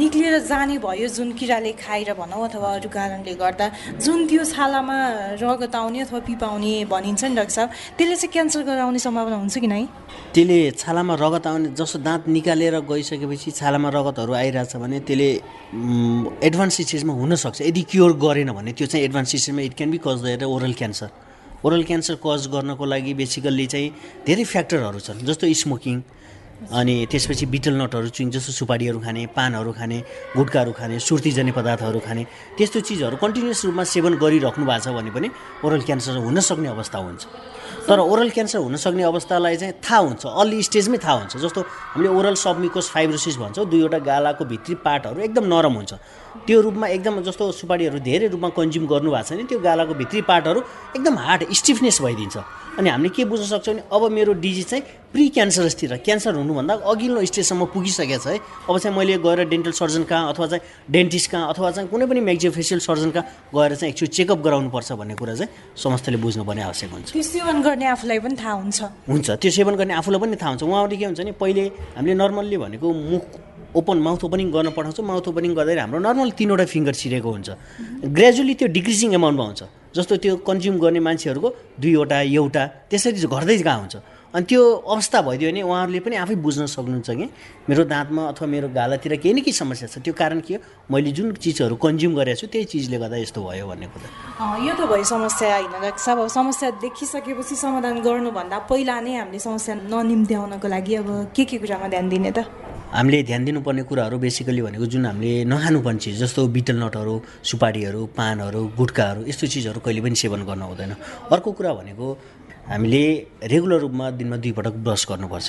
निक्लिएर 0.00 0.34
जाने 0.50 0.76
भयो 0.78 1.08
जुन 1.08 1.32
किराले 1.38 1.72
खाएर 1.78 2.10
भनौँ 2.14 2.42
अथवा 2.48 2.68
अरू 2.78 2.88
कारणले 2.88 3.34
गर्दा 3.42 3.66
जुन 4.04 4.18
त्यो 4.28 4.44
छालामा 4.44 4.98
रगत 5.42 5.74
आउने 5.74 5.98
अथवा 6.06 6.20
पिपाउने 6.28 6.72
भनिन्छ 6.92 7.22
नि 7.24 7.34
डाक्टर 7.38 7.54
साहब 7.54 7.68
त्यसले 7.98 8.16
चाहिँ 8.16 8.32
क्यान्सर 8.32 8.62
गराउने 8.68 8.98
सम्भावना 8.98 9.36
हुन्छ 9.36 9.56
कि 9.58 9.68
नै? 9.68 9.84
त्यसले 10.34 10.58
छालामा 10.82 11.14
रगत 11.24 11.46
आउने 11.46 11.68
जस्तो 11.78 11.98
दाँत 12.08 12.22
निकालेर 12.36 12.74
गइसकेपछि 12.88 13.50
छालामा 13.60 13.88
रगतहरू 13.88 14.32
आइरहेछ 14.32 14.76
भने 14.76 14.98
त्यसले 15.08 15.28
एडभान्स 16.48 16.76
स्टेजमा 16.80 17.12
हुनसक्छ। 17.12 17.60
यदि 17.62 17.82
क्योर 17.90 18.12
गरेन 18.24 18.50
भने 18.56 18.72
त्यो 18.72 18.86
चाहिँ 18.86 19.04
एडभान्स 19.04 19.28
स्टेजमा 19.28 19.60
it 19.68 19.74
can 19.78 19.90
be 19.90 19.98
cause 20.04 20.18
the 20.40 20.42
oral 20.44 20.72
cancer 20.80 21.27
oral 21.64 21.82
cancer 21.84 22.14
cause 22.24 22.46
गर्नको 22.52 22.84
लागि 22.84 23.14
बेसिकल्ली 23.14 23.66
चाहिँ 23.66 23.90
धेरै 24.26 24.44
फ्याक्टरहरू 24.44 25.00
छन् 25.00 25.26
जस्तो 25.26 25.46
स्मोकिङ 25.62 25.96
अनि 26.70 26.94
त्यसपछि 27.10 27.46
बिटल 27.46 27.74
नटहरू 27.82 28.08
चुइङ 28.14 28.30
जस्तो 28.30 28.52
सुपारीहरू 28.52 28.98
खाने 29.00 29.26
पानहरू 29.34 29.72
खाने 29.72 29.98
गुट्काहरू 30.36 30.72
खाने 30.78 30.98
सुर्तीजन्य 30.98 31.52
पदार्थहरू 31.58 32.00
खाने 32.06 32.22
त्यस्तो 32.58 32.80
चिजहरू 32.88 33.16
कन्टिन्युस 33.18 33.64
रूपमा 33.64 33.84
सेवन 33.94 34.14
गरिराख्नु 34.22 34.64
भएको 34.66 34.84
छ 34.84 34.94
भने 34.94 35.10
पनि 35.10 35.28
ओरल 35.64 35.82
क्यान्सर 35.82 36.16
हुनसक्ने 36.18 36.68
अवस्था 36.68 36.98
हुन्छ। 36.98 37.22
तर 37.88 37.98
ओरल 38.00 38.30
क्यान्सर 38.30 38.58
हुनसक्ने 38.58 39.02
अवस्थालाई 39.02 39.56
चाहिँ 39.56 39.74
थाहा 39.82 39.98
हुन्छ 39.98 40.22
अर्ली 40.26 40.62
स्टेजमै 40.62 40.98
थाहा 40.98 41.16
हुन्छ 41.18 41.36
जस्तो 41.46 41.60
हामीले 41.94 42.08
ओरल 42.18 42.34
सबमिकोस 42.34 42.90
फाइब्रोसिस 42.90 43.36
भन्छौँ 43.38 43.66
दुईवटा 43.70 43.98
गालाको 44.10 44.44
भित्री 44.44 44.74
पार्टहरू 44.86 45.20
एकदम 45.26 45.44
नरम 45.54 45.74
हुन्छ। 45.78 45.92
त्यो 46.46 46.60
रूपमा 46.60 46.86
एकदम 46.86 47.20
जस्तो 47.26 47.44
सुपारीहरू 47.52 47.98
धेरै 47.98 48.26
रूपमा 48.34 48.48
कन्ज्युम 48.58 48.86
गर्नुभएको 48.86 49.22
छ 49.24 49.32
भने 49.32 49.44
त्यो 49.50 49.58
गालाको 49.58 49.94
भित्री 50.00 50.20
पार्टहरू 50.30 50.60
एकदम 50.96 51.14
हार्ड 51.18 51.40
स्टिफनेस 51.52 52.00
भइदिन्छ। 52.02 52.36
अनि 52.78 52.88
हामीले 52.90 53.10
के 53.10 53.24
बुझ्न 53.24 53.44
सक्छौँ 53.44 53.74
भने 53.74 53.82
अब 53.90 54.02
मेरो 54.12 54.32
डिजिज 54.38 54.66
चाहिँ 54.70 54.82
प्रि 55.12 55.28
क्यान्सरसतिर 55.34 55.96
क्यान्सर 56.06 56.34
हुनुभन्दा 56.34 56.74
अघिल्लो 56.86 57.24
स्टेजसम्म 57.26 57.64
पुगिसकेको 57.74 58.18
छ 58.22 58.26
है। 58.28 58.38
अब 58.70 58.78
चाहिँ 58.78 58.96
मैले 58.96 59.18
गएर 59.18 59.48
डेन्टल 59.50 59.72
सर्जन 59.74 60.02
कहाँ 60.06 60.32
अथवा 60.32 60.46
चाहिँ 60.46 60.62
डेन्टिस्ट 60.86 61.30
कहाँ 61.30 61.48
अथवा 61.52 61.70
चाहिँ 61.74 61.88
कुनै 61.90 62.06
पनि 62.06 62.20
मेक्जियोफेसियल 62.30 62.80
सर्जन 62.80 63.10
कहाँ 63.10 63.26
गएर 63.54 63.74
चाहिँ 63.74 63.90
एकचोटि 63.92 64.12
चेकअप 64.14 64.38
गराउनुपर्छ 64.46 64.92
भन्ने 64.94 65.14
कुरा 65.18 65.34
चाहिँ 65.34 65.50
समस्तले 65.74 66.16
बुझ्नुपर्ने 66.22 66.62
आवश्यक 66.62 66.90
हुन्छ। 66.92 67.12
त्यो 67.12 67.22
सेवन 67.22 67.62
गर्ने 67.66 67.86
आफूलाई 67.98 68.18
पनि 68.22 68.36
थाहा 68.38 68.52
हुन्छ। 68.62 68.78
हुन्छ। 69.10 69.28
त्यो 69.42 69.50
सेवन 69.50 69.74
गर्ने 69.74 69.94
आफूलाई 69.98 70.20
पनि 70.20 70.36
थाहा 70.38 70.50
हुन्छ। 70.50 70.62
उहाँहरूले 70.62 70.96
के 70.96 71.04
हुन्छ 71.04 71.20
भने 71.20 71.32
पहिले 71.34 71.62
हामीले 71.98 72.14
नर्मल्ली 72.14 72.56
भनेको 72.62 72.86
मुख 72.86 73.24
ओपन 73.76 73.98
माउथ 74.00 74.24
ओपनिङ 74.24 74.48
गर्न 74.50 74.68
पठाउँछौँ। 74.72 75.04
माउथ 75.04 75.28
ओपनिङ 75.28 75.52
गर्दाखेरि 75.52 75.80
हाम्रो 75.80 75.98
नर्मल 76.00 76.30
तिनवटा 76.38 76.64
फिङ्गर 76.64 76.94
छिरेको 77.00 77.28
हुन्छ। 77.28 77.48
ग्रेजुअली 78.16 78.54
त्यो 78.54 78.68
डिक्रिजिङ 78.68 79.10
एमाउन्टमा 79.20 79.44
हुन्छ। 79.44 79.62
जस्तो 79.96 80.14
त्यो 80.22 80.36
कन्ज्युम 80.48 80.76
गर्ने 80.78 81.00
मान्छेहरूको 81.00 81.48
दुईवटा 81.80 82.18
एउटा 82.38 82.62
त्यसरी 82.88 83.20
घट्दै 83.28 83.56
गएको 83.60 83.78
हुन्छ। 83.80 83.94
अनि 84.28 84.44
त्यो 84.44 84.62
अवस्था 84.84 85.20
भइदियो 85.24 85.50
भने 85.50 85.62
उहाँहरूले 85.62 86.00
पनि 86.04 86.16
आफै 86.20 86.34
बुझ्न 86.44 86.66
सक्नुहुन्छ 86.68 87.10
कि 87.10 87.26
मेरो 87.68 87.84
दाँतमा 87.88 88.22
अथवा 88.28 88.46
मेरो 88.48 88.68
गालातिर 88.76 89.16
केही 89.24 89.32
न 89.34 89.40
केही 89.40 89.56
समस्या 89.56 89.88
छ। 89.88 90.04
त्यो 90.04 90.12
कारण 90.12 90.40
के 90.44 90.54
हो? 90.54 90.60
मैले 90.92 91.10
जुन 91.16 91.32
चिजहरू 91.40 91.74
कन्ज्युम 91.80 92.12
गरेको 92.12 92.36
छु 92.36 92.46
त्यही 92.52 92.64
चिजले 92.68 92.98
गर्दा 93.00 93.16
यस्तो 93.24 93.40
भयो 93.40 93.66
भन्ने 93.72 93.86
कुरा। 93.88 94.08
यो 94.68 94.72
त 94.76 94.80
भयो 94.84 95.04
समस्या 95.08 95.48
होइन 95.48 95.72
डाक्टर 95.80 96.02
साहब 96.04 96.18
अब 96.20 96.28
समस्या 96.28 96.68
देखिसकेपछि 96.76 97.56
समाधान 97.56 98.04
गर्नुभन्दा 98.04 98.58
पहिला 98.68 99.00
नै 99.00 99.16
हामीले 99.16 99.40
समस्या 99.40 99.74
ननिम्त्याउनको 99.88 100.68
लागि 100.68 100.94
अब 101.00 101.08
के 101.32 101.44
के 101.48 101.56
कुरामा 101.64 101.88
ध्यान 101.88 102.08
दिने 102.12 102.30
त? 102.36 102.44
हामीले 102.88 103.22
ध्यान 103.22 103.44
दिनुपर्ने 103.44 103.82
कुराहरू 103.84 104.16
बेसिकली 104.18 104.62
भनेको 104.64 104.86
जुन 104.92 105.04
हामीले 105.06 105.44
नखानुपर्ने 105.44 106.00
चिज 106.04 106.20
जस्तो 106.24 106.40
बिटल 106.56 106.76
नटहरू 106.84 107.14
सुपारीहरू 107.44 108.00
पानहरू 108.16 108.60
गुट्काहरू 108.76 109.20
यस्तो 109.28 109.46
चिजहरू 109.52 109.80
कहिले 109.84 110.00
पनि 110.00 110.16
सेवन 110.16 110.44
गर्न 110.48 110.62
हुँदैन। 110.68 110.92
अर्को 111.32 111.52
कुरा 111.52 111.72
भनेको 111.80 112.06
हामीले 112.68 113.02
रेगुलर 113.48 113.78
रूपमा 113.80 114.10
दिनमा 114.18 114.36
दुईपटक 114.36 114.74
ब्रस 114.84 115.06
गर्नुपर्छ। 115.10 115.48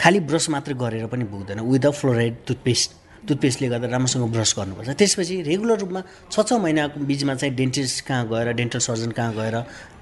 खालि 0.00 0.20
ब्रस 0.26 0.50
मात्रै 0.50 0.74
गरेर 0.74 1.06
पनि 1.06 1.24
पुग्दैन 1.30 1.60
विदाउट 1.62 1.94
फ्लोराइड 1.94 2.34
टुथपेस्ट 2.46 2.90
टुथपेस्टले 3.28 3.68
गर्दा 3.68 3.86
राम्रोसँग 3.94 4.24
ब्रस 4.32 4.54
गर्नुपर्छ। 4.58 4.88
त्यसपछि 4.98 5.34
रेगुलर 5.42 5.78
रूपमा 5.78 6.00
छ 6.32 6.36
छ 6.42 6.52
महिनाको 6.58 6.98
बिचमा 6.98 7.34
चाहिँ 7.34 7.54
डेन्टिस्ट 7.54 8.06
कहाँ 8.06 8.26
गएर 8.30 8.52
डेन्टल 8.58 8.78
सर्जन 8.78 9.10
कहाँ 9.10 9.32
गएर 9.34 9.54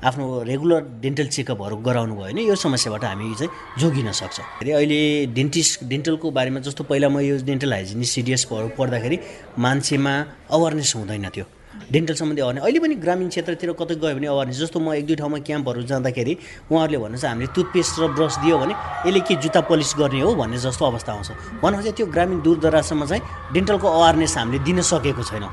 आफ्नो 0.05 0.25
रेगुलर 0.49 0.81
डेन्टल 1.01 1.27
चेकअपहरू 1.37 1.77
गराउनु 1.77 2.15
भयो 2.15 2.33
भने 2.33 2.43
यो 2.45 2.55
समस्याबाट 2.55 3.05
हामी 3.05 3.35
चाहिँ 3.35 3.51
जोगिन 3.81 4.13
सक्छ। 4.13 4.41
अहिले 4.65 5.01
डेन्टिस्ट 5.37 5.85
डेन्टलको 5.85 6.31
बारेमा 6.31 6.61
जस्तो 6.61 6.85
पहिला 6.85 7.09
म 7.09 7.21
यो 7.21 7.37
डेन्टल 7.45 7.73
हाइजिनिस्ट 7.73 8.15
सिडिएसहरू 8.15 8.69
पढ्दाखेरि 8.79 9.17
मान्छेमा 9.59 10.15
अवेरनेस 10.57 10.93
हुँदैन 10.97 11.29
थियो। 11.37 11.47
डेन्टल 11.93 12.15
सम्बन्धी 12.15 12.43
अवेरनेस 12.43 12.65
अहिले 12.65 12.81
पनि 12.81 12.95
ग्रामीण 13.05 13.29
क्षेत्रतिर 13.29 13.73
कतै 13.81 13.95
गयो 14.03 14.15
भने 14.17 14.27
अवेरनेस 14.27 14.59
जस्तो 14.59 14.79
म 14.81 14.93
एक 14.99 15.07
दुई 15.07 15.17
ठाउँमा 15.17 15.39
क्याम्पहरू 15.47 15.83
जाँदाखेरि 15.87 16.35
उहाँहरूले 16.71 16.99
भन्नुहुन्छ 16.99 17.25
हामीले 17.25 17.53
टुथपेस्ट 17.55 17.95
र 18.01 18.05
ब्रस 18.17 18.35
दियो 18.43 18.59
भने 18.59 18.75
यसले 19.07 19.21
के 19.23 19.35
जुत्ता 19.39 19.61
पलिस 19.71 19.95
गर्ने 19.99 20.21
हो? 20.21 20.35
भन्ने 20.35 20.59
जस्तो 20.59 20.85
अवस्था 20.85 21.13
आउँछ। 21.13 21.31
चाहिँ 21.83 21.97
त्यो 21.97 22.07
ग्रामीण 22.07 22.39
दूरदराजसम्म 22.43 23.07
चाहिँ 23.07 23.23
डेन्टलको 23.55 23.87
अवेरनेस 23.87 24.37
हामीले 24.39 24.59
दिन 24.67 24.81
सकेको 24.83 25.23
छैनौँ। 25.23 25.51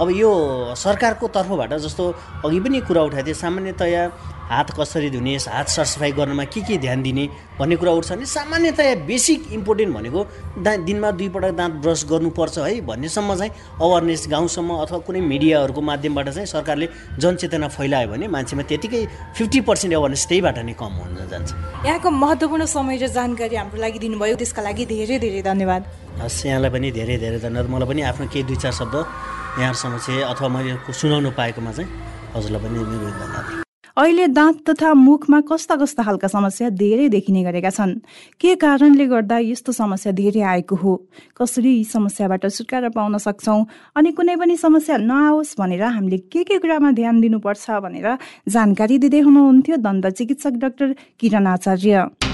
अब 0.00 0.10
यो 0.10 0.30
सरकारको 0.74 1.26
तर्फबाट 1.28 1.72
जस्तो 1.84 2.04
अघि 2.44 2.60
पनि 2.60 2.80
कुरा 2.88 3.02
उठाएको 3.02 3.26
थिएँ 3.26 3.38
सामान्यतया 3.38 4.02
हात 4.44 4.70
कसरी 4.78 5.10
धुने 5.10 5.34
हात 5.48 5.68
सरसफाइ 5.68 6.12
गर्नमा 6.12 6.44
के 6.52 6.60
के 6.60 6.76
ध्यान 6.78 7.02
दिने 7.02 7.24
भन्ने 7.58 7.76
कुरा 7.76 7.92
उठ्छ 7.92 8.12
भने 8.12 8.26
सामान्यतया 8.26 8.94
बेसिक 9.08 9.52
इम्पोर्टेन्ट 9.52 9.94
भनेको 9.94 10.20
दा 10.60 10.76
दिनमा 10.84 11.10
दुईपटक 11.18 11.52
दाँत 11.56 11.72
ब्रस 11.82 12.04
गर्नुपर्छ 12.10 12.58
है 12.58 12.80
भन्नेसम्म 12.84 13.34
चाहिँ 13.34 13.52
अवेरनेस 13.80 14.26
गाउँसम्म 14.30 14.70
अथवा 14.84 14.98
कुनै 15.06 15.20
मिडियाहरूको 15.32 15.80
माध्यमबाट 15.80 16.28
चाहिँ 16.28 16.46
सरकारले 16.46 16.88
जनचेतना 17.18 17.68
फैलायो 17.68 18.08
भने 18.12 18.28
मान्छेमा 18.28 18.62
त्यतिकै 18.68 19.02
फिफ्टी 19.32 19.60
पर्सेन्ट 19.64 19.94
अवेरनेस 19.94 20.26
त्यहीबाट 20.28 20.58
नै 20.60 20.74
कम 20.76 20.92
हुन 21.00 21.16
जान्छ। 21.32 21.50
यहाँको 21.88 22.10
महत्त्वपूर्ण 22.10 22.64
समय 22.68 22.96
र 23.00 23.06
जानकारी 23.16 23.56
हाम्रो 23.56 23.80
लागि 23.80 23.98
दिनुभयो। 24.04 24.36
त्यसका 24.36 24.62
लागि 24.62 24.84
धेरै 24.92 25.18
धेरै 25.24 25.42
धन्यवाद। 25.42 25.82
हस् 26.20 26.46
यहाँलाई 26.46 26.70
पनि 26.70 26.90
धेरै 26.92 27.16
धेरै 27.24 27.38
धन्यवाद। 27.48 27.70
मलाई 27.72 27.88
पनि 27.88 28.02
आफ्नो 28.12 28.26
केही 28.28 28.44
दुई 28.44 28.56
चार 28.60 28.72
शब्द 28.76 28.94
यहाँहरूसँग 28.94 29.98
चाहिँ 30.04 30.22
अथवा 30.30 30.48
मैले 30.52 30.72
सुनाउनु 30.92 31.30
पाएकोमा 31.32 31.72
चाहिँ 31.72 31.88
हजुरलाई 32.36 32.60
पनि 32.62 32.78
मेरो 32.78 33.10
धन्यवाद। 33.24 33.63
अहिले 33.96 34.26
दाँत 34.26 34.56
तथा 34.68 34.92
मुखमा 34.94 35.40
कस्ता 35.46 35.74
कस्ता 35.78 36.02
खालका 36.02 36.28
समस्या 36.28 36.68
धेरै 36.74 37.08
देखिने 37.08 37.42
गरेका 37.46 37.70
छन्। 37.70 37.94
के 38.42 38.54
कारणले 38.58 39.06
गर्दा 39.06 39.38
यस्तो 39.38 39.72
समस्या 39.72 40.12
धेरै 40.12 40.40
आएको 40.42 40.74
हो? 40.74 40.94
कसरी 41.38 41.70
यी 41.70 41.84
समस्याबाट 41.86 42.46
छुटकारा 42.50 42.88
पाउन 42.90 43.18
सक्छौँ? 43.22 43.64
अनि 43.94 44.10
कुनै 44.18 44.36
पनि 44.36 44.56
समस्या 44.58 44.96
नआओस् 44.98 45.54
भनेर 45.54 45.82
हामीले 45.94 46.18
के 46.26 46.42
के 46.42 46.58
कुरामा 46.58 46.90
ध्यान 46.90 47.20
दिनुपर्छ 47.20 47.70
भनेर 47.86 48.18
जानकारी 48.50 48.98
दिँदै 48.98 49.20
हुनुहुन्थ्यो 49.30 49.76
दन्त 49.78 50.06
चिकित्सक 50.18 50.54
doctor 50.58 50.94
Kiran 51.14 51.46
Acharya. 51.46 52.33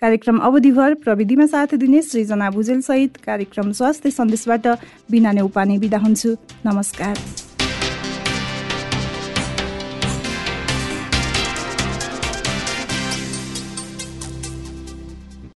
कार्यक्रम 0.00 0.38
अवधिभर 0.38 0.94
प्रविधिमा 0.94 1.46
साथ 1.46 1.74
दिने 1.74 2.02
सृजना 2.02 2.50
भुजेल 2.50 2.80
सहित 2.80 3.16
कार्यक्रम 3.16 3.72
स्वास्थ्य 3.72 4.10
सन्देशबाट 4.10 4.66
बिना 5.10 5.32
नै 5.32 5.40
उपाने 5.40 5.78
बिदा 5.78 5.98
हुन्छु। 5.98 6.36
नमस्कार। 6.66 7.16